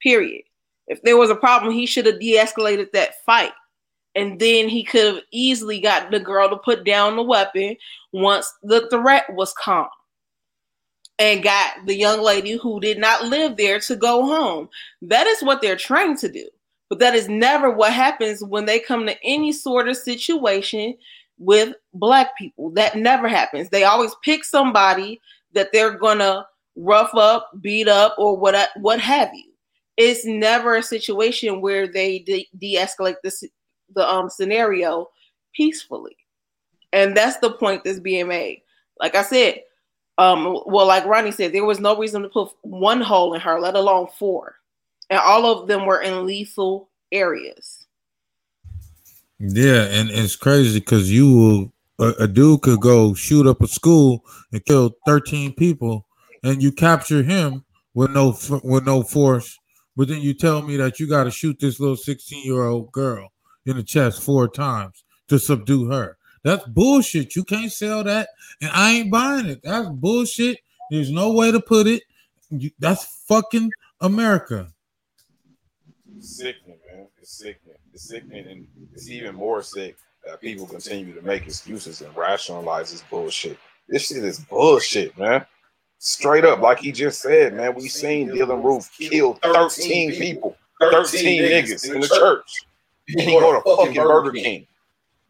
[0.00, 0.42] Period.
[0.86, 3.52] If there was a problem, he should have de escalated that fight
[4.14, 7.76] and then he could have easily got the girl to put down the weapon
[8.12, 9.88] once the threat was calm
[11.18, 14.68] and got the young lady who did not live there to go home.
[15.02, 16.48] That is what they're trying to do.
[16.88, 20.96] But that is never what happens when they come to any sort of situation
[21.38, 22.70] with black people.
[22.70, 23.68] That never happens.
[23.68, 25.20] They always pick somebody
[25.52, 26.46] that they're going to
[26.76, 29.44] rough up, beat up, or what what have you.
[29.96, 33.48] It's never a situation where they de- de-escalate the
[33.94, 35.08] the um scenario
[35.54, 36.16] peacefully.
[36.92, 38.62] And that's the point that's being made.
[38.98, 39.62] Like I said,
[40.16, 43.60] um, well, like Ronnie said, there was no reason to put one hole in her,
[43.60, 44.56] let alone four.
[45.10, 47.86] And all of them were in lethal areas.
[49.38, 53.68] Yeah, and it's crazy because you will a, a, dude could go shoot up a
[53.68, 56.06] school and kill 13 people,
[56.42, 57.64] and you capture him
[57.94, 59.56] with no with no force.
[59.96, 62.90] But then you tell me that you got to shoot this little 16 year old
[62.90, 63.30] girl
[63.68, 66.16] in the chest four times to subdue her.
[66.42, 67.36] That's bullshit.
[67.36, 68.30] You can't sell that,
[68.62, 69.60] and I ain't buying it.
[69.62, 70.58] That's bullshit.
[70.90, 72.02] There's no way to put it.
[72.78, 74.72] That's fucking America.
[76.20, 77.08] Sickening, man.
[77.20, 77.76] It's sickening.
[77.92, 82.90] It's sickening, and it's even more sick that people continue to make excuses and rationalize
[82.90, 83.58] this bullshit.
[83.88, 85.44] This shit is bullshit, man.
[85.98, 87.74] Straight up, like he just said, man.
[87.74, 92.64] We seen Dylann Roof kill 13 people, 13 niggas in the church.
[93.08, 94.66] You can go to fucking Burger King.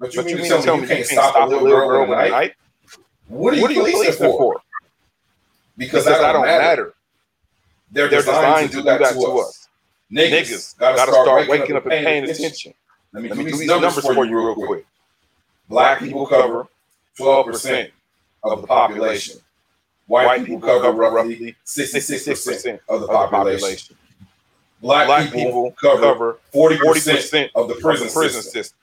[0.00, 2.18] But you, but you mean to tell me you can't stop a little girl with
[2.18, 2.54] a knife?
[3.28, 4.38] What are you, what are you policing for?
[4.38, 4.60] for?
[5.76, 6.62] Because, because that don't matter.
[6.62, 6.94] matter.
[7.90, 9.68] They're, They're designed, designed to do that, to us.
[10.12, 12.74] Niggas, Niggas gotta, start waking up and paying attention.
[13.12, 14.86] Let me, Let me do these numbers for you real quick.
[15.68, 16.66] Black people cover
[17.18, 17.90] 12%
[18.42, 19.38] of the population.
[20.06, 23.96] White people cover roughly 66% of the population.
[24.80, 28.62] Black, Black people, people cover 40%, of the prison, prison system.
[28.62, 28.78] system.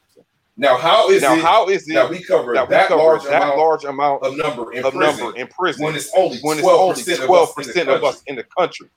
[0.57, 3.03] Now, how is Now, it how is it that we cover that that, we cover
[3.03, 6.11] large that amount large amount of number in of prison number in prison when it's
[6.15, 8.23] only when it's twelve percent of us in the of us country?
[8.27, 8.87] in the country?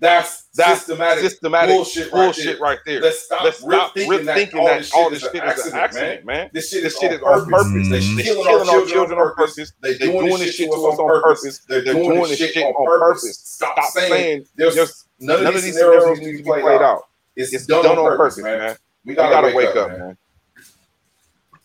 [0.00, 3.00] That's That's systematic, systematic bullshit, bullshit, right right there.
[3.00, 3.10] there.
[3.10, 5.66] Let's stop, Let's stop thinking, that, all this all shit this is shit an is
[5.66, 6.36] an accident, man.
[6.36, 6.50] man.
[6.52, 7.72] This shit This is shit on is on purpose.
[7.72, 7.88] purpose.
[7.90, 8.16] They Mhm.
[8.16, 9.72] They killing killing our children on purpose.
[9.80, 11.60] They They're doing this shit to us on purpose.
[11.68, 13.38] They're They're doing this this shit on purpose.
[13.44, 17.02] Stop saying there's none none of these scenarios need to be played out.
[17.36, 18.76] It's, It's done, done on purpose, man.
[19.04, 20.16] We We gotta, gotta, wake, up, man.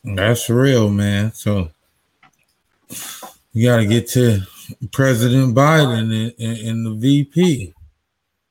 [0.04, 1.32] That's real, man.
[1.34, 1.70] So
[3.54, 4.42] you got to get to
[4.92, 7.74] President Biden and, and, and the VP.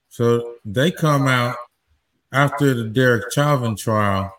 [0.08, 1.56] So they come out
[2.32, 4.34] after the Derek Chauvin trial,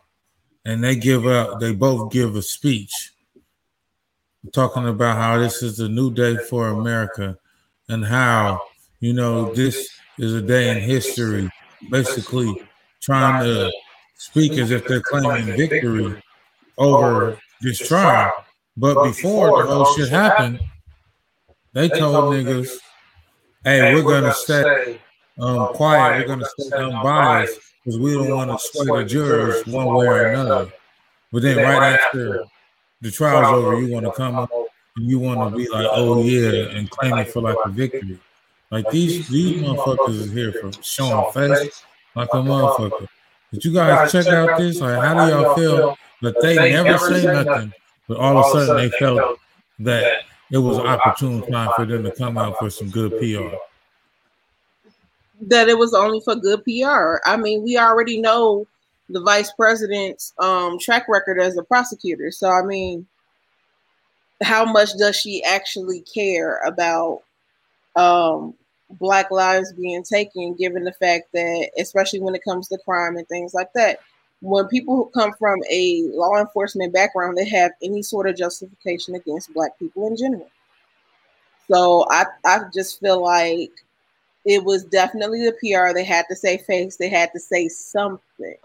[0.65, 1.59] and they give up.
[1.59, 3.11] They both give a speech
[4.53, 7.37] talking about how this is a new day for America,
[7.87, 8.61] and how
[8.99, 9.89] you know this
[10.19, 11.49] is a day in history.
[11.89, 12.61] Basically,
[13.01, 13.71] trying to
[14.15, 16.21] speak as if they're claiming victory
[16.77, 18.31] over this trial.
[18.75, 20.59] But before the whole shit happened,
[21.73, 22.77] they told niggas,
[23.63, 24.99] "Hey, we're gonna stay
[25.39, 26.19] um, quiet.
[26.19, 30.25] We're gonna stay unbiased because we don't want to sway the jurors one way or
[30.27, 30.71] another."
[31.31, 32.43] But then, right after
[33.01, 34.51] the trial's over, you want to come up
[34.97, 38.19] and you want to be like, "Oh yeah," and claim it for like a victory.
[38.71, 41.83] Like these these motherfuckers is here for showing face
[42.15, 43.07] like a motherfucker.
[43.51, 44.79] Did you guys check out this?
[44.79, 47.73] Like, how do y'all feel that they never say nothing,
[48.07, 49.39] but all of a sudden they felt
[49.79, 53.55] that it was an opportune time for them to come out for some good PR.
[55.41, 57.17] that it was only for good PR.
[57.25, 58.67] I mean, we already know
[59.09, 62.29] the vice president's um, track record as a prosecutor.
[62.31, 63.07] So, I mean,
[64.41, 67.21] how much does she actually care about
[67.95, 68.53] um,
[68.91, 73.27] Black lives being taken, given the fact that, especially when it comes to crime and
[73.27, 73.99] things like that,
[74.41, 79.15] when people who come from a law enforcement background, they have any sort of justification
[79.15, 80.49] against Black people in general.
[81.69, 83.71] So, I, I just feel like
[84.45, 85.93] it was definitely the PR.
[85.93, 86.95] They had to say face.
[86.95, 88.55] They had to say something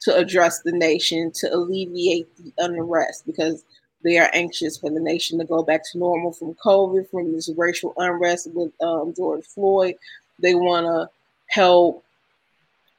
[0.00, 3.64] to address the nation to alleviate the unrest because
[4.02, 7.50] they are anxious for the nation to go back to normal from COVID, from this
[7.56, 9.94] racial unrest with um, George Floyd.
[10.38, 11.10] They want to
[11.48, 12.02] help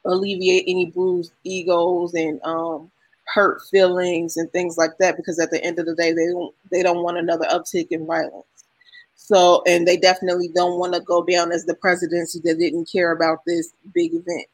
[0.06, 2.92] alleviate any bruised egos and um,
[3.26, 6.54] hurt feelings and things like that because at the end of the day, they don't
[6.72, 8.46] they don't want another uptick in violence.
[9.16, 13.12] So, and they definitely don't want to go down as the presidency that didn't care
[13.12, 14.48] about this big event.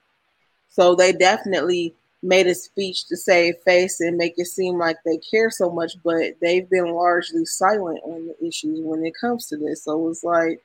[0.69, 5.17] So they definitely made a speech to save face and make it seem like they
[5.17, 9.57] care so much, but they've been largely silent on the issues when it comes to
[9.57, 9.83] this.
[9.83, 10.59] So it's like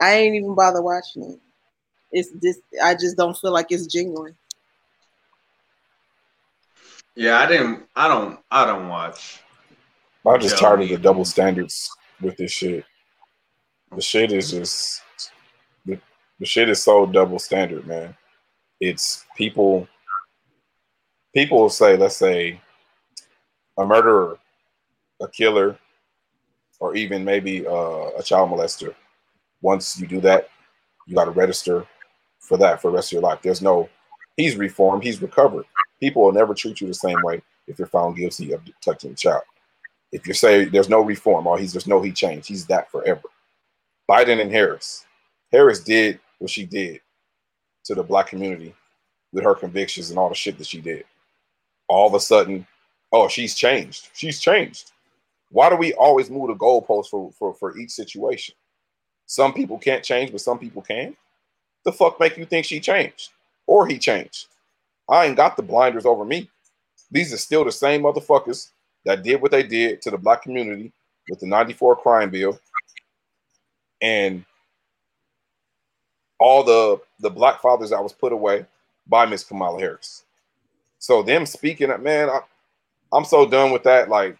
[0.00, 1.40] I ain't even bother watching it.
[2.12, 4.36] It's just I just don't feel like it's genuine.
[7.14, 7.84] Yeah, I didn't.
[7.96, 8.38] I don't.
[8.50, 9.42] I don't watch.
[10.26, 10.68] I'm just Yeah.
[10.68, 11.90] tired of the double standards
[12.20, 12.84] with this shit.
[13.94, 15.02] The shit is just
[15.84, 15.98] the,
[16.38, 18.16] the shit is so double standard, man.
[18.80, 19.88] It's people
[21.34, 22.60] people will say, let's say,
[23.78, 24.38] a murderer,
[25.20, 25.78] a killer,
[26.80, 28.94] or even maybe uh, a child molester.
[29.62, 30.48] Once you do that,
[31.06, 31.86] you got to register
[32.38, 33.40] for that for the rest of your life.
[33.42, 33.88] There's no,
[34.36, 35.66] he's reformed, he's recovered.
[36.00, 39.14] People will never treat you the same way if you're found guilty of touching a
[39.14, 39.42] child.
[40.12, 43.22] If you say there's no reform or he's there's no he changed, he's that forever.
[44.10, 45.04] Biden and Harris.
[45.52, 47.00] Harris did what she did
[47.84, 48.74] to the black community
[49.32, 51.04] with her convictions and all the shit that she did.
[51.90, 52.64] All of a sudden,
[53.10, 54.10] oh, she's changed.
[54.14, 54.92] She's changed.
[55.50, 58.54] Why do we always move the goalposts for, for, for each situation?
[59.26, 61.16] Some people can't change, but some people can.
[61.84, 63.30] The fuck make you think she changed
[63.66, 64.46] or he changed?
[65.08, 66.48] I ain't got the blinders over me.
[67.10, 68.70] These are still the same motherfuckers
[69.04, 70.92] that did what they did to the black community
[71.28, 72.60] with the 94 crime bill
[74.00, 74.44] and
[76.38, 78.64] all the the black fathers that was put away
[79.08, 80.24] by Miss Kamala Harris.
[81.00, 82.40] So them speaking, up, man, I,
[83.10, 84.10] I'm so done with that.
[84.10, 84.36] Like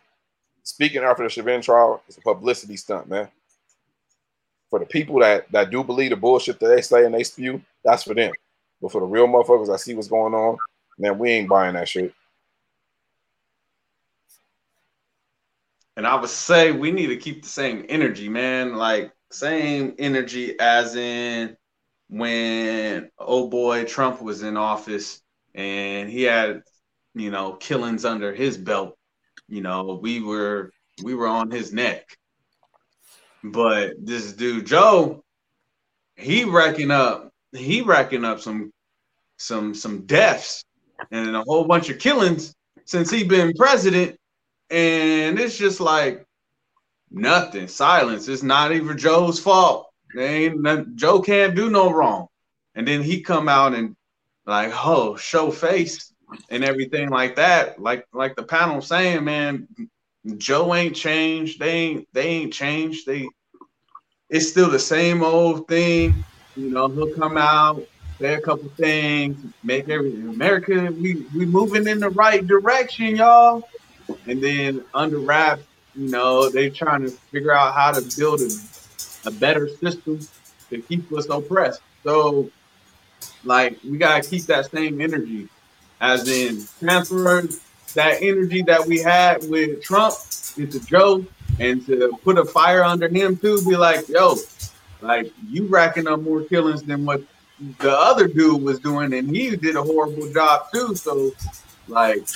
[0.62, 3.28] speaking after the Chauvin trial is a publicity stunt, man.
[4.68, 7.62] For the people that that do believe the bullshit that they say and they spew,
[7.82, 8.32] that's for them.
[8.80, 10.58] But for the real motherfuckers, I see what's going on.
[10.98, 12.14] Man, we ain't buying that shit.
[15.96, 18.76] And I would say we need to keep the same energy, man.
[18.76, 21.56] Like same energy as in
[22.10, 25.22] when oh boy Trump was in office
[25.54, 26.62] and he had,
[27.14, 28.96] you know, killings under his belt.
[29.48, 30.72] You know, we were
[31.02, 32.06] we were on his neck.
[33.42, 35.24] But this dude Joe,
[36.16, 38.72] he racking up, he racking up some
[39.38, 40.64] some some deaths
[41.10, 42.54] and a whole bunch of killings.
[42.84, 44.18] since he been president,
[44.68, 46.26] and it's just like
[47.10, 47.68] nothing.
[47.68, 48.28] Silence.
[48.28, 49.90] It's not even Joe's fault.
[50.18, 52.26] Ain't Joe can't do no wrong.
[52.74, 53.96] And then he come out and
[54.46, 56.12] like, oh, show face
[56.50, 57.80] and everything like that.
[57.80, 59.68] Like like the panel saying, man,
[60.36, 61.58] Joe ain't changed.
[61.58, 63.06] They ain't they ain't changed.
[63.06, 63.28] They
[64.28, 66.14] it's still the same old thing.
[66.56, 67.82] You know, he'll come out,
[68.18, 70.92] say a couple things, make everything America.
[70.92, 73.68] We we moving in the right direction, y'all.
[74.26, 75.62] And then under wraps,
[75.94, 78.50] you know, they trying to figure out how to build a,
[79.26, 80.20] a better system
[80.70, 81.82] to keep us oppressed.
[82.04, 82.50] So,
[83.44, 85.48] like, we gotta keep that same energy,
[86.00, 87.48] as in transfer
[87.94, 90.14] that energy that we had with Trump
[90.56, 91.24] into Joe,
[91.58, 93.62] and to put a fire under him too.
[93.68, 94.36] Be like, yo,
[95.00, 97.22] like you racking up more killings than what
[97.78, 100.94] the other dude was doing, and he did a horrible job too.
[100.94, 101.32] So,
[101.88, 102.26] like,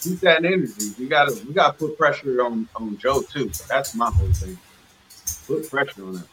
[0.00, 0.92] keep that energy.
[0.98, 3.50] We gotta we gotta put pressure on on Joe too.
[3.68, 4.58] That's my whole thing.
[5.46, 6.26] Put pressure on that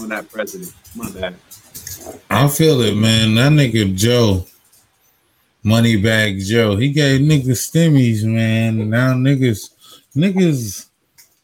[0.00, 0.72] on that president.
[0.94, 1.34] My bad.
[2.30, 3.34] I feel it, man.
[3.34, 4.46] That nigga Joe,
[5.64, 8.90] Moneybag Joe, he gave niggas stimmies, man.
[8.90, 9.70] Now niggas,
[10.14, 10.86] niggas,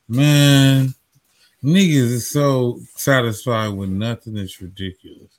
[0.08, 0.94] man,
[1.62, 4.36] niggas is so satisfied with nothing.
[4.36, 5.38] It's ridiculous.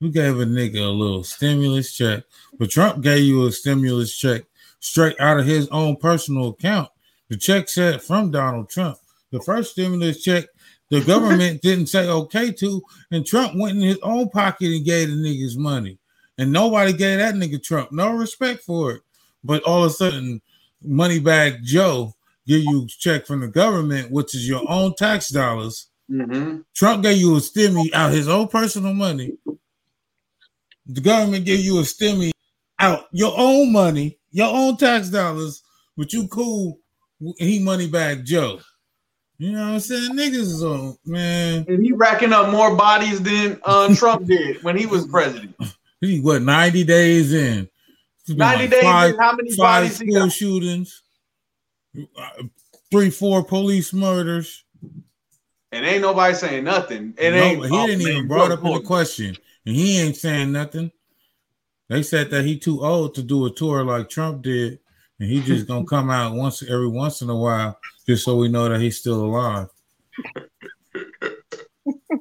[0.00, 2.22] We gave a nigga a little stimulus check,
[2.58, 4.44] but Trump gave you a stimulus check
[4.80, 6.88] straight out of his own personal account.
[7.28, 8.98] The check said from Donald Trump.
[9.32, 10.46] The first stimulus check,
[10.90, 15.08] the government didn't say okay to, and Trump went in his own pocket and gave
[15.08, 15.98] the niggas money.
[16.38, 19.02] And nobody gave that nigga Trump no respect for it.
[19.42, 20.40] But all of a sudden,
[20.82, 22.14] money Moneybag Joe
[22.46, 25.88] give you a check from the government, which is your own tax dollars.
[26.10, 26.60] Mm-hmm.
[26.74, 29.36] Trump gave you a stimmy out his own personal money.
[30.86, 32.30] The government gave you a stimmy
[32.78, 35.62] out your own money your own tax dollars,
[35.96, 36.80] but you cool.
[37.38, 38.60] He money back Joe.
[39.38, 40.16] You know what I'm saying?
[40.16, 41.64] Niggas is on man.
[41.68, 45.54] And he racking up more bodies than uh, Trump did when he was president.
[46.00, 47.68] He what 90 days in.
[48.28, 51.02] 90 like days five, in, how many five bodies school shootings,
[52.16, 52.44] uh,
[52.88, 54.64] three, four police murders.
[55.72, 57.14] And ain't nobody saying nothing.
[57.18, 59.36] It no, ain't he didn't even brought up in the question.
[59.66, 60.92] And he ain't saying nothing.
[61.88, 64.78] They said that he too old to do a tour like Trump did,
[65.20, 68.48] and he just gonna come out once every once in a while just so we
[68.48, 69.68] know that he's still alive.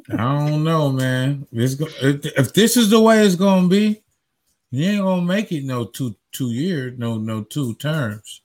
[0.09, 1.47] I don't know, man.
[1.51, 4.01] It's if, if this is the way it's gonna be,
[4.71, 8.41] you ain't gonna make it no two two years, no no two terms.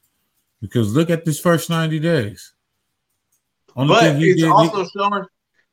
[0.60, 2.52] Because look at this first ninety days.
[3.74, 5.24] Only but it's did, also he, showing.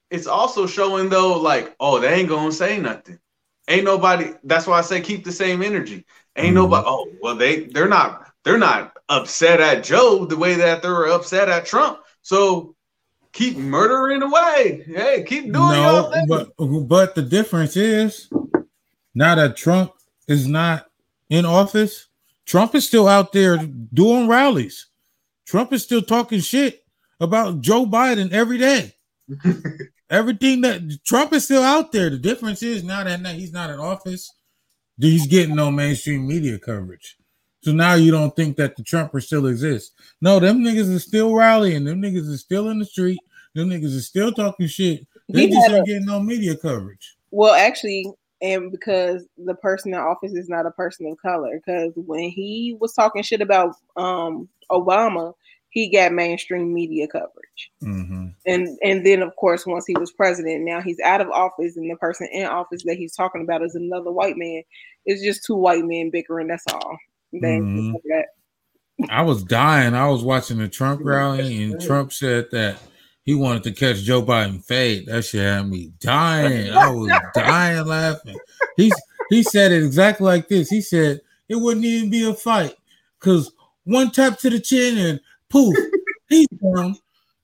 [0.09, 3.19] It's also showing though, like, oh, they ain't gonna say nothing.
[3.67, 4.31] Ain't nobody.
[4.43, 6.05] That's why I say keep the same energy.
[6.35, 6.55] Ain't mm-hmm.
[6.55, 6.85] nobody.
[6.87, 11.07] Oh well, they they're not they're not upset at Joe the way that they were
[11.07, 11.99] upset at Trump.
[12.21, 12.75] So
[13.31, 14.83] keep murdering away.
[14.85, 18.29] Hey, keep doing no, but but the difference is
[19.13, 19.93] now that Trump
[20.27, 20.87] is not
[21.29, 22.07] in office,
[22.45, 23.57] Trump is still out there
[23.93, 24.87] doing rallies.
[25.45, 26.83] Trump is still talking shit
[27.19, 28.93] about Joe Biden every day.
[30.09, 32.09] Everything that Trump is still out there.
[32.09, 34.33] The difference is now that he's not in office,
[34.97, 37.18] he's getting no mainstream media coverage.
[37.61, 39.93] So now you don't think that the Trumper still exists.
[40.21, 41.83] No, them niggas are still rallying.
[41.83, 43.19] Them niggas are still in the street.
[43.53, 45.05] Them niggas are still talking shit.
[45.27, 47.17] They he just ain't getting no media coverage.
[47.31, 48.05] Well, actually,
[48.41, 52.77] and because the person in office is not a person of color, because when he
[52.79, 55.33] was talking shit about um Obama,
[55.69, 57.71] he got mainstream media coverage.
[57.83, 58.27] Mm-hmm.
[58.45, 61.89] And and then of course once he was president, now he's out of office, and
[61.89, 64.63] the person in office that he's talking about is another white man.
[65.05, 66.47] It's just two white men bickering.
[66.47, 66.97] That's all.
[67.33, 67.95] Mm-hmm.
[69.09, 69.93] I was dying.
[69.93, 72.77] I was watching the Trump rally, and Trump said that
[73.23, 75.05] he wanted to catch Joe Biden fade.
[75.05, 76.73] That shit had me dying.
[76.73, 78.37] I was dying laughing.
[78.75, 78.93] He's
[79.29, 80.69] he said it exactly like this.
[80.69, 82.73] He said it wouldn't even be a fight
[83.19, 83.51] because
[83.83, 85.19] one tap to the chin and
[85.49, 85.75] poof,
[86.29, 86.95] he's down.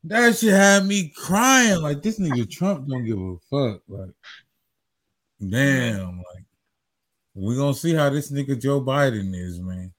[0.04, 1.82] That shit had me crying.
[1.82, 3.82] Like this nigga Trump don't give a fuck.
[3.88, 4.14] Like,
[5.48, 6.45] damn, like
[7.36, 9.92] we gonna see how this nigga Joe Biden is, man.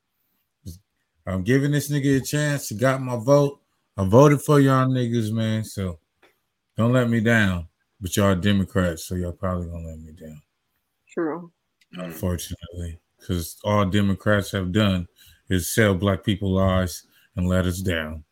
[1.26, 2.68] I'm giving this nigga a chance.
[2.68, 3.60] He got my vote.
[3.96, 5.64] I voted for y'all niggas, man.
[5.64, 5.98] So
[6.76, 7.68] don't let me down.
[8.00, 10.40] But y'all Democrats, so y'all probably gonna let me down.
[11.08, 11.50] True.
[11.92, 15.08] Unfortunately, because all Democrats have done
[15.48, 17.04] is sell black people lies
[17.36, 18.24] and let us down.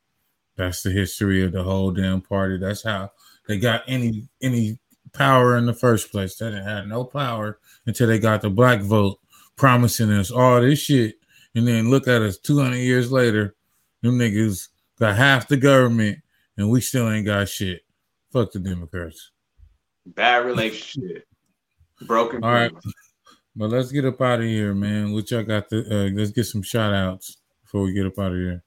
[0.56, 2.58] That's the history of the whole damn party.
[2.58, 3.12] That's how
[3.48, 4.78] they got any any
[5.12, 6.36] power in the first place.
[6.36, 9.18] They didn't have no power until they got the black vote,
[9.56, 11.16] promising us all this shit,
[11.54, 13.54] And then look at us 200 years later,
[14.02, 14.68] them niggas
[14.98, 16.18] got half the government
[16.56, 17.82] and we still ain't got shit.
[18.32, 19.30] Fuck the Democrats.
[20.06, 21.26] Bad relationship.
[22.02, 22.42] Broken.
[22.42, 22.72] All right.
[23.56, 25.12] But let's get up out of here, man.
[25.12, 28.32] What y'all got the uh, let's get some shout outs before we get up out
[28.32, 28.64] of here.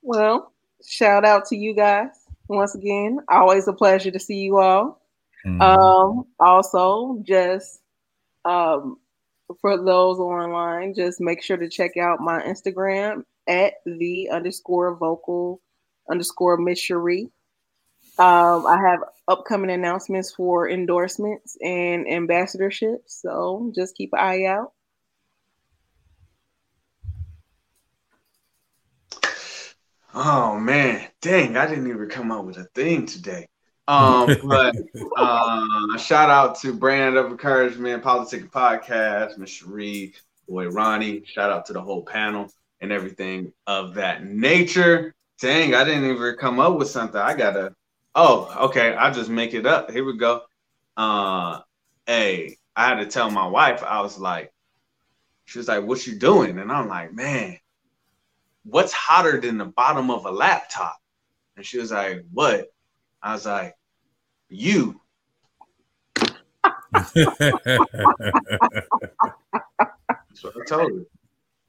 [0.00, 0.52] Well,
[0.86, 2.10] shout out to you guys
[2.48, 3.18] once again.
[3.28, 5.01] Always a pleasure to see you all.
[5.44, 5.60] Mhm.
[5.60, 7.80] Um, also, just
[8.44, 8.98] um,
[9.60, 15.60] for those online, just make sure to check out my Instagram at the underscore vocal
[16.10, 17.30] underscore Miss Cherie.
[18.18, 24.72] Um, I have upcoming announcements for endorsements and ambassadorships, so just keep an eye out.
[30.14, 31.56] Oh man, dang!
[31.56, 33.48] I didn't even come up with a thing today.
[33.88, 34.76] Um, but
[35.16, 40.14] uh, shout out to Brand of Encouragement, Politics Podcast, Miss Cherie,
[40.48, 41.22] boy Ronnie.
[41.24, 45.14] Shout out to the whole panel and everything of that nature.
[45.40, 47.20] Dang, I didn't even come up with something.
[47.20, 47.74] I gotta.
[48.14, 48.94] Oh, okay.
[48.94, 49.90] I'll just make it up.
[49.90, 50.42] Here we go.
[50.96, 51.60] Uh,
[52.06, 53.82] hey, I had to tell my wife.
[53.82, 54.52] I was like,
[55.44, 57.58] she was like, "What you doing?" And I'm like, "Man,
[58.64, 60.98] what's hotter than the bottom of a laptop?"
[61.56, 62.72] And she was like, "What?"
[63.22, 63.74] I was like,
[64.48, 65.00] "You."
[66.92, 67.14] That's
[70.42, 70.96] what I told her.
[70.96, 71.06] You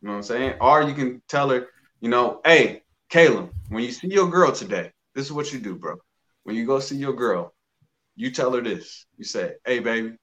[0.01, 0.55] know what I'm saying?
[0.59, 1.67] Or you can tell her,
[2.01, 5.75] you know, hey, Caleb, when you see your girl today, this is what you do,
[5.75, 5.97] bro.
[6.43, 7.53] When you go see your girl,
[8.15, 9.05] you tell her this.
[9.17, 10.15] You say, hey, baby,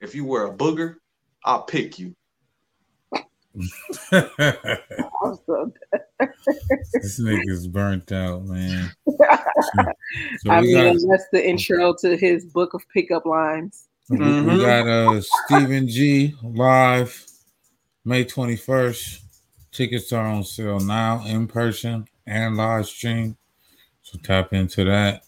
[0.00, 0.96] if you were a booger,
[1.44, 2.14] I'll pick you.
[4.12, 5.72] I'm so-
[6.92, 8.90] this nigga's burnt out, man.
[9.74, 9.82] So,
[10.42, 13.88] so I we mean, got that's the intro to his book of pickup lines.
[14.08, 14.60] we- we Mhm.
[14.60, 17.26] got uh Stephen G live
[18.04, 19.20] May 21st.
[19.72, 23.36] Tickets are on sale now in person and live stream.
[24.02, 25.22] So tap into that.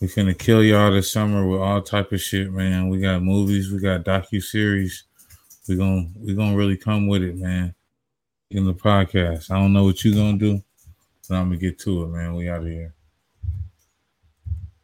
[0.00, 2.88] We're gonna kill y'all this summer with all type of shit, man.
[2.88, 5.04] We got movies, we got docu series.
[5.68, 7.74] We gonna we gonna really come with it, man.
[8.50, 10.62] In the podcast, I don't know what you're gonna do,
[11.28, 12.34] but I'm gonna get to it, man.
[12.34, 12.94] We out of here.